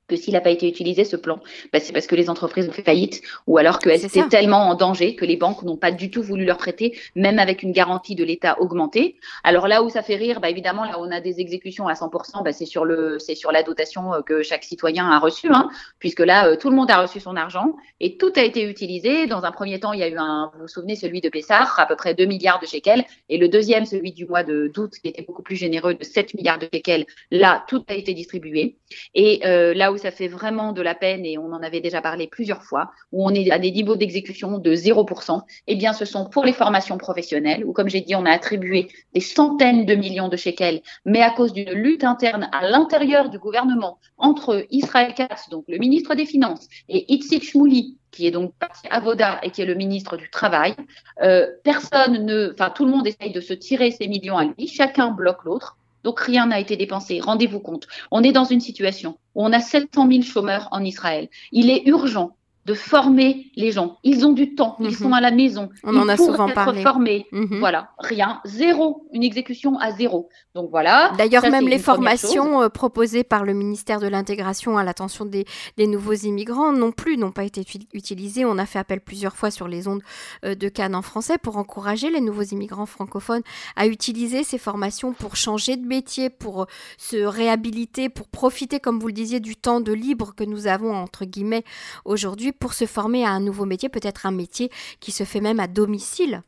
que 0.08 0.16
s'il 0.16 0.34
n'a 0.34 0.42
pas 0.42 0.50
été 0.50 0.68
utilisé 0.68 1.04
ce 1.04 1.16
plan, 1.16 1.40
bah, 1.74 1.80
c'est 1.80 1.94
parce 1.94 2.08
que 2.08 2.16
les 2.16 2.30
entreprises 2.30 2.68
ont 2.70 2.72
fait 2.72 2.84
faillite 2.84 3.22
ou 3.48 3.58
alors 3.58 3.80
qu'elles 3.80 4.06
étaient 4.06 4.28
tellement 4.28 4.70
en 4.70 4.76
danger 4.76 5.16
que 5.16 5.26
les 5.26 5.38
banques 5.38 5.64
n'ont 5.64 5.78
pas 5.78 5.92
du 5.92 6.12
tout 6.12 6.22
voulu 6.22 6.46
leur 6.46 6.58
prêter, 6.58 6.98
même 7.16 7.40
avec 7.40 7.64
une 7.64 7.72
garantie 7.72 8.16
de 8.16 8.24
l'État 8.24 8.60
augmentée. 8.60 9.18
Alors 9.44 9.68
là 9.68 9.84
où 9.84 9.90
ça 9.90 10.04
fait 10.04 10.16
rire, 10.16 10.40
bah, 10.40 10.50
évidemment, 10.50 10.86
là 10.86 11.00
où 11.00 11.04
on 11.04 11.12
a 11.12 11.22
des 11.22 11.40
exécutions 11.40 11.88
à 11.88 11.94
100%, 11.94 12.44
bah, 12.44 12.54
c'est 12.54 12.66
sur 12.66 12.86
le, 12.86 13.20
c'est 13.20 13.36
sur 13.36 13.52
la 13.52 13.64
dotation 13.64 14.14
euh, 14.14 14.22
que 14.22 14.44
chaque 14.44 14.64
citoyen 14.64 15.10
a 15.10 15.20
reçue, 15.20 15.50
hein, 15.52 15.70
puisque 16.00 16.20
là, 16.20 16.48
euh, 16.48 16.56
tout 16.56 16.70
le 16.70 16.76
monde 16.76 16.92
a 16.92 17.02
reçu 17.02 17.20
son 17.20 17.36
argent 17.36 17.76
et 18.00 18.18
tout 18.18 18.32
a 18.36 18.44
été 18.44 18.64
utilisé. 18.64 19.28
Dans 19.28 19.44
un 19.44 19.52
premier 19.52 19.80
temps, 19.80 19.94
il 19.94 20.00
y 20.00 20.04
a 20.04 20.08
eu 20.08 20.18
un, 20.18 20.52
vous 20.56 20.62
vous 20.62 20.68
souvenez, 20.68 20.96
celui 20.96 21.22
de 21.22 21.30
Pessar, 21.30 21.80
à 21.80 21.86
peu 21.86 21.96
près 21.96 22.14
2 22.14 22.26
milliards 22.26 22.60
de 22.60 22.66
shekels, 22.66 23.04
et 23.30 23.38
le 23.38 23.48
deuxième, 23.48 23.86
celui 23.86 24.12
du 24.12 24.26
mois 24.26 24.44
de 24.44 24.72
d'août, 24.74 24.92
qui 25.02 25.10
était 25.10 25.24
beaucoup 25.24 25.44
plus 25.44 25.56
généreux, 25.56 25.94
de 25.94 26.04
7 26.04 26.34
milliards 26.36 26.60
de 26.60 26.68
shekels. 26.72 27.06
Là, 27.32 27.64
tout 27.68 27.84
a 27.88 27.94
été 27.94 28.14
distribué. 28.14 28.78
Et 29.14 29.42
euh, 29.46 29.74
là 29.74 29.92
où 29.92 29.95
ça 29.98 30.12
fait 30.12 30.28
vraiment 30.28 30.72
de 30.72 30.82
la 30.82 30.96
peine, 30.96 31.26
et 31.26 31.38
on 31.38 31.52
en 31.52 31.62
avait 31.62 31.82
déjà 31.82 32.02
parlé 32.02 32.28
plusieurs 32.28 32.64
fois, 32.64 32.92
où 33.12 33.26
on 33.26 33.34
est 33.34 33.52
à 33.52 33.60
des 33.60 33.72
niveaux 33.72 33.96
d'exécution 33.96 34.58
de 34.58 34.74
0%, 34.74 35.42
eh 35.68 35.76
bien, 35.76 35.94
ce 35.94 36.06
sont 36.06 36.26
pour 36.26 36.46
les 36.46 36.54
formations 36.54 36.98
professionnelles, 36.98 37.66
où, 37.66 37.74
comme 37.74 37.90
j'ai 37.90 38.02
dit, 38.02 38.16
on 38.16 38.26
a 38.26 38.32
attribué 38.32 38.90
des 39.14 39.22
centaines 39.22 39.86
de 39.86 39.96
millions 39.96 40.30
de 40.30 40.38
shekels, 40.38 40.82
mais 41.06 41.22
à 41.22 41.32
cause 41.32 41.54
d'une 41.54 41.72
lutte 41.72 42.04
interne 42.04 42.50
à 42.52 42.68
l'intérieur 42.68 43.30
du 43.30 43.40
gouvernement 43.40 44.00
entre 44.18 44.66
Israël 44.72 45.14
Katz, 45.14 45.50
donc 45.50 45.66
le 45.68 45.78
ministre 45.78 46.16
des 46.16 46.26
Finances, 46.26 46.68
et 46.90 47.14
Itzik 47.14 47.44
Shmouli, 47.44 47.98
qui 48.16 48.26
est 48.26 48.32
donc 48.32 48.54
parti 48.56 48.88
à 48.90 49.00
Voda 49.00 49.40
et 49.44 49.52
qui 49.52 49.62
est 49.62 49.66
le 49.66 49.76
ministre 49.76 50.16
du 50.16 50.30
Travail. 50.30 50.74
Euh, 51.22 51.48
personne 51.64 52.26
ne, 52.26 52.52
enfin 52.54 52.70
tout 52.70 52.86
le 52.86 52.92
monde 52.92 53.06
essaye 53.06 53.34
de 53.34 53.42
se 53.42 53.54
tirer 53.54 53.92
ces 53.92 54.08
millions 54.08 54.38
à 54.38 54.46
lui, 54.46 54.68
chacun 54.68 55.12
bloque 55.12 55.44
l'autre. 55.44 55.78
Donc 56.06 56.20
rien 56.20 56.46
n'a 56.46 56.60
été 56.60 56.78
dépensé. 56.78 57.20
Rendez-vous 57.20 57.60
compte. 57.60 57.88
On 58.12 58.22
est 58.22 58.32
dans 58.32 58.46
une 58.46 58.62
situation 58.62 59.18
où 59.34 59.44
on 59.44 59.52
a 59.52 59.60
700 59.60 60.08
000 60.10 60.22
chômeurs 60.22 60.70
en 60.72 60.84
Israël. 60.84 61.30
Il 61.52 61.72
est 61.72 61.82
urgent 61.88 62.38
de 62.66 62.74
former 62.74 63.52
les 63.56 63.72
gens. 63.72 63.98
Ils 64.04 64.26
ont 64.26 64.34
du 64.34 64.56
temps, 64.56 64.76
ils 64.80 64.88
mhm. 64.88 64.94
sont 64.94 65.14
à 65.14 65.22
la 65.22 65.30
maison. 65.30 65.70
On 65.84 65.94
ils 65.94 66.00
en 66.00 66.08
a 66.08 66.18
souvent 66.18 66.48
être 66.48 66.56
parlé. 66.56 66.82
formés. 66.82 67.28
Mhm. 67.32 67.60
Voilà, 67.60 67.92
rien, 68.00 68.42
zéro, 68.44 69.08
une 69.14 69.24
exécution 69.24 69.78
à 69.78 69.92
zéro. 69.92 70.30
Donc 70.56 70.72
voilà. 70.72 71.12
D'ailleurs, 71.18 71.44
même 71.44 71.68
les 71.68 71.78
formations 71.78 72.64
euh, 72.64 72.70
proposées 72.70 73.24
par 73.24 73.44
le 73.44 73.54
ministère 73.54 74.00
de 74.00 74.08
l'intégration 74.08 74.80
à 74.80 74.84
l'attention 74.84 75.26
des, 75.26 75.46
nouveaux 75.78 76.14
immigrants 76.14 76.74
non 76.74 76.92
plus 76.92 77.18
n'ont 77.18 77.32
pas 77.32 77.44
été 77.44 77.64
utilisées. 77.94 78.46
On 78.46 78.58
a 78.58 78.66
fait 78.66 78.80
appel 78.80 79.00
plusieurs 79.00 79.36
fois 79.36 79.52
sur 79.52 79.68
les 79.68 79.88
ondes 79.88 80.02
euh, 80.44 80.56
de 80.56 80.68
Cannes 80.68 80.96
en 80.96 81.04
français 81.04 81.38
pour 81.38 81.58
encourager 81.58 82.10
les 82.10 82.22
nouveaux 82.22 82.42
immigrants 82.42 82.88
francophones 82.88 83.44
à 83.76 83.86
utiliser 83.86 84.44
ces 84.44 84.58
formations 84.58 85.14
pour 85.14 85.36
changer 85.36 85.78
de 85.78 85.86
métier, 85.86 86.32
pour 86.32 86.64
euh, 86.64 86.66
se 86.98 87.18
réhabiliter, 87.18 88.10
pour 88.10 88.28
profiter, 88.28 88.80
comme 88.80 89.00
vous 89.00 89.08
le 89.08 89.14
disiez, 89.14 89.40
du 89.40 89.56
temps 89.56 89.82
de 89.82 89.94
libre 89.94 90.34
que 90.36 90.44
nous 90.44 90.66
avons 90.66 90.96
entre 90.96 91.26
guillemets 91.26 91.64
aujourd'hui 92.06 92.54
pour 92.60 92.74
se 92.74 92.86
former 92.86 93.26
à 93.26 93.30
un 93.30 93.40
nouveau 93.40 93.66
métier, 93.66 93.90
peut-être 93.90 94.26
un 94.26 94.32
métier 94.32 94.70
qui 95.00 95.12
se 95.12 95.24
fait 95.24 95.42
même 95.42 95.60
à 95.60 95.68
domicile. 95.68 96.44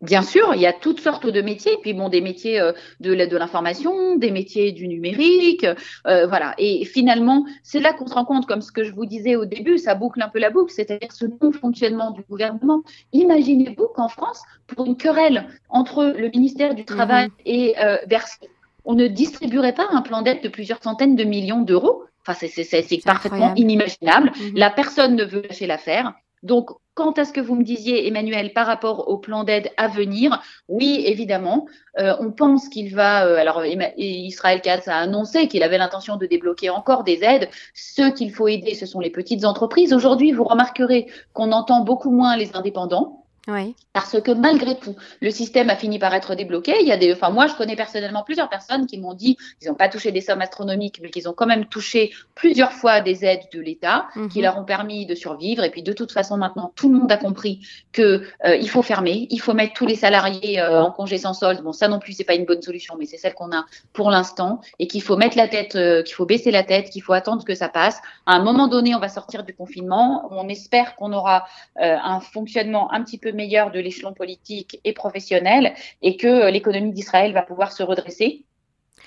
Bien 0.00 0.22
sûr, 0.22 0.54
il 0.54 0.62
y 0.62 0.66
a 0.66 0.72
toutes 0.72 1.00
sortes 1.00 1.26
de 1.26 1.42
métiers, 1.42 1.76
puis 1.82 1.92
bon, 1.92 2.08
des 2.08 2.22
métiers 2.22 2.58
euh, 2.58 2.72
de, 3.00 3.14
de 3.14 3.36
l'information, 3.36 4.16
des 4.16 4.30
métiers 4.30 4.72
du 4.72 4.88
numérique, 4.88 5.66
euh, 6.06 6.26
voilà. 6.26 6.54
Et 6.56 6.86
finalement, 6.86 7.44
c'est 7.62 7.80
là 7.80 7.92
qu'on 7.92 8.06
se 8.06 8.14
rend 8.14 8.24
compte, 8.24 8.46
comme 8.46 8.62
ce 8.62 8.72
que 8.72 8.82
je 8.82 8.94
vous 8.94 9.04
disais 9.04 9.36
au 9.36 9.44
début, 9.44 9.76
ça 9.76 9.94
boucle 9.94 10.22
un 10.22 10.30
peu 10.30 10.38
la 10.38 10.48
boucle, 10.48 10.72
c'est-à-dire 10.72 11.12
ce 11.12 11.26
non-fonctionnement 11.42 12.12
du 12.12 12.22
gouvernement. 12.22 12.82
Imaginez-vous 13.12 13.88
qu'en 13.94 14.08
France, 14.08 14.40
pour 14.66 14.86
une 14.86 14.96
querelle 14.96 15.46
entre 15.68 16.14
le 16.16 16.30
ministère 16.30 16.74
du 16.74 16.86
Travail 16.86 17.26
mhm. 17.26 17.32
et 17.44 17.74
euh, 17.78 17.98
Bercy, 18.06 18.38
on 18.86 18.94
ne 18.94 19.06
distribuerait 19.06 19.74
pas 19.74 19.86
un 19.90 20.00
plan 20.00 20.22
d'aide 20.22 20.42
de 20.42 20.48
plusieurs 20.48 20.82
centaines 20.82 21.14
de 21.14 21.24
millions 21.24 21.60
d'euros 21.60 22.04
Enfin, 22.30 22.46
c'est 22.48 23.04
parfaitement 23.04 23.54
inimaginable. 23.54 24.32
Mhm. 24.38 24.52
La 24.56 24.70
personne 24.70 25.16
ne 25.16 25.24
veut 25.24 25.42
lâcher 25.42 25.66
l'affaire. 25.66 26.14
Donc, 26.42 26.70
quant 26.94 27.12
à 27.12 27.24
ce 27.24 27.32
que 27.32 27.40
vous 27.40 27.54
me 27.54 27.64
disiez, 27.64 28.06
Emmanuel, 28.06 28.52
par 28.52 28.66
rapport 28.66 29.08
au 29.08 29.18
plan 29.18 29.44
d'aide 29.44 29.70
à 29.76 29.88
venir, 29.88 30.42
oui, 30.68 31.02
évidemment, 31.06 31.66
euh, 31.98 32.14
on 32.20 32.30
pense 32.30 32.68
qu'il 32.68 32.94
va. 32.94 33.26
Euh, 33.26 33.36
alors, 33.36 33.62
Israël 33.96 34.60
Katz 34.62 34.88
a 34.88 34.96
annoncé 34.96 35.48
qu'il 35.48 35.62
avait 35.62 35.78
l'intention 35.78 36.16
de 36.16 36.26
débloquer 36.26 36.70
encore 36.70 37.04
des 37.04 37.22
aides. 37.22 37.48
Ceux 37.74 38.10
qu'il 38.10 38.32
faut 38.32 38.48
aider, 38.48 38.74
ce 38.74 38.86
sont 38.86 39.00
les 39.00 39.10
petites 39.10 39.44
entreprises. 39.44 39.92
Aujourd'hui, 39.92 40.32
vous 40.32 40.44
remarquerez 40.44 41.06
qu'on 41.34 41.52
entend 41.52 41.84
beaucoup 41.84 42.10
moins 42.10 42.36
les 42.36 42.56
indépendants. 42.56 43.19
Parce 43.92 44.20
que 44.20 44.30
malgré 44.32 44.78
tout, 44.78 44.96
le 45.20 45.30
système 45.30 45.70
a 45.70 45.76
fini 45.76 45.98
par 45.98 46.14
être 46.14 46.34
débloqué. 46.34 46.74
Il 46.80 46.86
y 46.86 46.92
a 46.92 46.96
des, 46.96 47.12
enfin 47.12 47.30
moi 47.30 47.46
je 47.46 47.54
connais 47.54 47.74
personnellement 47.74 48.22
plusieurs 48.22 48.48
personnes 48.48 48.86
qui 48.86 48.98
m'ont 48.98 49.14
dit 49.14 49.36
qu'ils 49.58 49.68
n'ont 49.68 49.74
pas 49.74 49.88
touché 49.88 50.12
des 50.12 50.20
sommes 50.20 50.42
astronomiques, 50.42 51.00
mais 51.02 51.10
qu'ils 51.10 51.28
ont 51.28 51.32
quand 51.32 51.46
même 51.46 51.64
touché 51.66 52.12
plusieurs 52.34 52.72
fois 52.72 53.00
des 53.00 53.24
aides 53.24 53.48
de 53.52 53.60
l'État 53.60 54.08
qui 54.30 54.38
mhm. 54.38 54.42
leur 54.42 54.58
ont 54.58 54.64
permis 54.64 55.06
de 55.06 55.14
survivre. 55.14 55.64
Et 55.64 55.70
puis 55.70 55.82
de 55.82 55.92
toute 55.92 56.12
façon 56.12 56.36
maintenant 56.36 56.72
tout 56.76 56.92
le 56.92 56.98
monde 56.98 57.10
a 57.10 57.16
compris 57.16 57.66
que 57.92 58.22
euh, 58.44 58.56
il 58.56 58.68
faut 58.68 58.82
fermer, 58.82 59.26
il 59.30 59.40
faut 59.40 59.54
mettre 59.54 59.72
tous 59.74 59.86
les 59.86 59.96
salariés 59.96 60.60
euh, 60.60 60.82
en 60.82 60.90
congé 60.90 61.18
sans 61.18 61.34
solde. 61.34 61.62
Bon 61.62 61.72
ça 61.72 61.88
non 61.88 61.98
plus 61.98 62.12
c'est 62.12 62.24
pas 62.24 62.34
une 62.34 62.44
bonne 62.44 62.62
solution, 62.62 62.96
mais 62.98 63.06
c'est 63.06 63.18
celle 63.18 63.34
qu'on 63.34 63.52
a 63.52 63.64
pour 63.92 64.10
l'instant 64.10 64.60
et 64.78 64.86
qu'il 64.86 65.02
faut 65.02 65.16
mettre 65.16 65.36
la 65.36 65.48
tête, 65.48 65.76
euh, 65.76 66.02
qu'il 66.02 66.14
faut 66.14 66.26
baisser 66.26 66.50
la 66.50 66.62
tête, 66.62 66.90
qu'il 66.90 67.02
faut 67.02 67.14
attendre 67.14 67.44
que 67.44 67.54
ça 67.54 67.68
passe. 67.68 68.00
À 68.26 68.34
un 68.34 68.42
moment 68.42 68.68
donné 68.68 68.94
on 68.94 69.00
va 69.00 69.08
sortir 69.08 69.44
du 69.44 69.54
confinement. 69.54 70.28
On 70.30 70.48
espère 70.48 70.94
qu'on 70.96 71.12
aura 71.12 71.46
un 71.76 72.20
fonctionnement 72.20 72.92
un 72.92 73.02
petit 73.02 73.18
peu 73.18 73.29
meilleur 73.32 73.70
de 73.70 73.80
l'échelon 73.80 74.12
politique 74.12 74.80
et 74.84 74.92
professionnel 74.92 75.74
et 76.02 76.16
que 76.16 76.50
l'économie 76.50 76.92
d'Israël 76.92 77.32
va 77.32 77.42
pouvoir 77.42 77.72
se 77.72 77.82
redresser. 77.82 78.44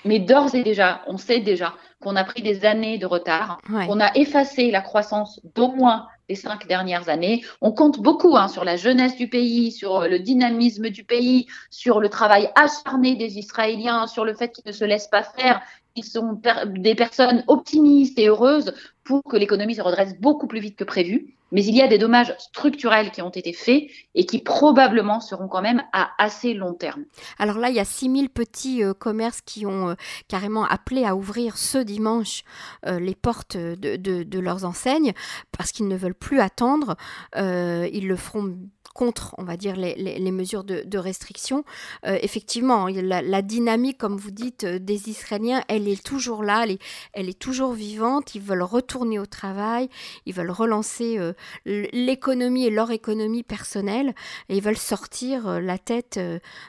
Mais 0.04 0.18
d'ores 0.18 0.54
et 0.54 0.62
déjà, 0.62 1.02
on 1.06 1.16
sait 1.16 1.40
déjà 1.40 1.74
qu'on 2.00 2.16
a 2.16 2.24
pris 2.24 2.42
des 2.42 2.66
années 2.66 2.98
de 2.98 3.06
retard, 3.06 3.58
qu'on 3.86 4.00
a 4.00 4.14
effacé 4.14 4.70
la 4.70 4.82
croissance 4.82 5.40
d'au 5.54 5.68
moins 5.68 6.06
les 6.28 6.34
cinq 6.34 6.66
dernières 6.66 7.08
années. 7.08 7.42
On 7.60 7.72
compte 7.72 8.00
beaucoup 8.00 8.36
hein, 8.36 8.48
sur 8.48 8.64
la 8.64 8.76
jeunesse 8.76 9.16
du 9.16 9.28
pays, 9.28 9.72
sur 9.72 10.02
le 10.02 10.18
dynamisme 10.18 10.90
du 10.90 11.04
pays, 11.04 11.46
sur 11.70 12.00
le 12.00 12.08
travail 12.08 12.50
acharné 12.54 13.16
des 13.16 13.38
Israéliens, 13.38 14.06
sur 14.06 14.24
le 14.24 14.34
fait 14.34 14.50
qu'ils 14.50 14.64
ne 14.66 14.72
se 14.72 14.84
laissent 14.84 15.08
pas 15.08 15.22
faire, 15.22 15.62
qu'ils 15.94 16.04
sont 16.04 16.40
des 16.66 16.94
personnes 16.94 17.44
optimistes 17.46 18.18
et 18.18 18.28
heureuses 18.28 18.74
pour 19.04 19.22
que 19.22 19.36
l'économie 19.36 19.74
se 19.74 19.82
redresse 19.82 20.18
beaucoup 20.18 20.46
plus 20.46 20.60
vite 20.60 20.76
que 20.76 20.84
prévu. 20.84 21.36
Mais 21.54 21.64
il 21.64 21.76
y 21.76 21.82
a 21.82 21.86
des 21.86 21.98
dommages 21.98 22.34
structurels 22.38 23.12
qui 23.12 23.22
ont 23.22 23.30
été 23.30 23.52
faits 23.52 23.84
et 24.16 24.26
qui 24.26 24.40
probablement 24.40 25.20
seront 25.20 25.46
quand 25.46 25.62
même 25.62 25.84
à 25.92 26.10
assez 26.18 26.52
long 26.52 26.74
terme. 26.74 27.04
Alors 27.38 27.58
là, 27.58 27.70
il 27.70 27.76
y 27.76 27.80
a 27.80 27.84
6000 27.84 28.28
petits 28.28 28.82
euh, 28.82 28.92
commerces 28.92 29.40
qui 29.40 29.64
ont 29.64 29.90
euh, 29.90 29.94
carrément 30.26 30.64
appelé 30.64 31.04
à 31.04 31.14
ouvrir 31.14 31.56
ce 31.56 31.78
dimanche 31.78 32.42
euh, 32.86 32.98
les 32.98 33.14
portes 33.14 33.56
de, 33.56 34.38
leurs 34.40 34.64
enseignes 34.64 35.12
parce 35.56 35.70
qu'ils 35.70 35.86
ne 35.86 35.96
veulent 35.96 36.14
plus 36.14 36.40
attendre. 36.40 36.96
ils 37.36 38.06
le 38.08 38.16
feront 38.16 38.58
contre, 38.94 39.34
on 39.38 39.44
va 39.44 39.56
dire, 39.56 39.74
les, 39.76 40.30
mesures 40.30 40.62
de, 40.62 40.82
de 40.84 40.98
restriction. 40.98 41.64
Effectivement, 42.04 42.86
la, 42.88 43.42
dynamique, 43.42 43.98
comme 43.98 44.16
vous 44.16 44.30
dites, 44.30 44.64
des 44.64 45.08
Israéliens, 45.08 45.62
elle 45.68 45.88
est 45.88 46.02
toujours 46.02 46.42
là, 46.42 46.64
elle 47.12 47.28
est, 47.28 47.38
toujours 47.38 47.72
vivante. 47.72 48.34
Ils 48.34 48.42
veulent 48.42 48.62
retourner 48.62 49.18
au 49.18 49.26
travail, 49.26 49.88
ils 50.26 50.34
veulent 50.34 50.50
relancer 50.50 51.18
l'économie 51.64 52.66
et 52.66 52.70
leur 52.70 52.90
économie 52.90 53.42
personnelle, 53.42 54.14
et 54.48 54.56
ils 54.56 54.62
veulent 54.62 54.76
sortir 54.76 55.60
la 55.60 55.78
tête 55.78 56.18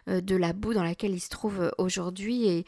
de 0.08 0.36
la 0.36 0.54
boue 0.54 0.74
dans 0.74 0.84
laquelle 0.84 1.14
ils 1.14 1.20
se 1.20 1.30
trouvent 1.30 1.72
aujourd'hui. 1.78 2.48
Et, 2.48 2.66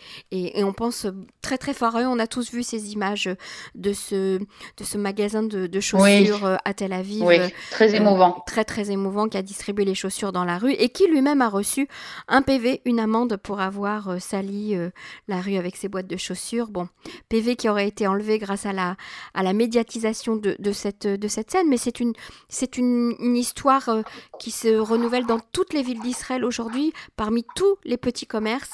et, 0.60 0.63
on 0.63 0.74
pense 0.74 1.08
très 1.41 1.58
très 1.58 1.74
fort 1.74 1.96
à 1.96 2.04
eux. 2.04 2.08
On 2.08 2.20
a 2.20 2.28
tous 2.28 2.52
vu 2.52 2.63
ces 2.63 2.91
images 2.93 3.30
de 3.76 3.93
ce, 3.93 4.38
de 4.39 4.84
ce 4.84 4.98
magasin 4.98 5.43
de, 5.43 5.67
de 5.67 5.80
chaussures 5.80 6.58
à 6.63 6.74
Tel 6.74 6.93
Aviv. 6.93 7.24
Oui, 7.24 7.38
très 7.72 7.96
émouvant. 7.96 8.43
très 8.46 8.65
très 8.65 8.91
émouvant, 8.91 9.28
qui 9.28 9.38
a 9.38 9.41
distribuer 9.41 9.86
les 9.86 9.96
chaussures 9.96 10.32
dans 10.32 10.46
la 10.46 10.58
rue 10.58 10.74
et 10.74 10.89
qui 10.89 11.08
lui-même 11.08 11.41
a 11.41 11.50
reçu 11.50 11.88
un 12.28 12.41
PV, 12.41 12.82
une 12.86 13.00
amende 13.00 13.38
pour 13.38 13.60
avoir 13.60 14.10
euh, 14.10 14.20
sali 14.20 14.76
euh, 14.76 14.89
la 15.28 15.41
rue 15.41 15.56
avec 15.56 15.76
ses 15.76 15.88
boîtes 15.88 16.08
de 16.08 16.17
chaussures. 16.17 16.67
Bon, 16.70 16.88
PV 17.30 17.56
qui 17.56 17.70
aurait 17.70 17.88
été 17.88 18.08
enlevé 18.08 18.38
grâce 18.39 18.65
à 18.65 18.74
la, 18.74 18.96
à 19.34 19.43
la 19.43 19.54
médiatisation 19.54 20.36
de, 20.36 20.56
de 20.60 20.72
cette, 20.72 21.08
de 21.08 21.28
cette 21.28 21.52
scène, 21.52 21.67
mais 21.70 21.78
c'est 21.88 22.02
une, 22.02 22.12
c'est 22.50 22.78
une, 22.78 23.38
histoire 23.38 23.88
euh, 23.88 24.02
qui 24.39 24.52
se 24.52 24.78
renouvelle 24.78 25.26
dans 25.26 25.39
toutes 25.39 25.73
les 25.73 25.84
villes 25.84 26.02
d'Israël 26.02 26.43
aujourd'hui, 26.43 26.91
parmi 27.15 27.45
tous 27.56 27.78
les 27.86 27.95
petits 27.95 28.28
commerces. 28.28 28.73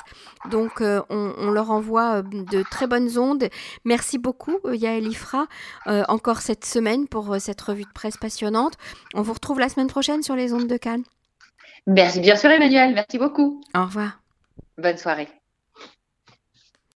Donc 0.49 0.81
on, 0.81 1.03
on, 1.09 1.51
leur 1.51 1.69
envoie 1.69 2.23
de 2.23 2.63
très 2.63 2.87
bonnes 2.87 3.19
ondes. 3.19 3.49
Merci 3.85 4.17
beaucoup 4.17 4.57
Yael 4.71 5.07
Ifra, 5.07 5.45
encore 6.07 6.41
cette 6.41 6.65
semaine 6.65 7.07
pour 7.07 7.35
cette 7.39 7.61
revue 7.61 7.83
de 7.83 7.93
presse 7.93 8.17
passionnante. 8.17 8.73
On 9.13 9.21
vous 9.21 9.33
retrouve 9.33 9.59
la 9.59 9.69
semaine 9.69 9.87
prochaine 9.87 10.23
sur 10.23 10.35
les 10.35 10.53
ondes 10.53 10.67
de 10.67 10.77
Cannes. 10.77 11.03
Merci 11.85 12.19
bien 12.19 12.35
sûr 12.35 12.49
Emmanuel, 12.49 12.93
merci 12.93 13.17
beaucoup. 13.17 13.61
Au 13.75 13.83
revoir. 13.83 14.19
Bonne 14.77 14.97
soirée. 14.97 15.27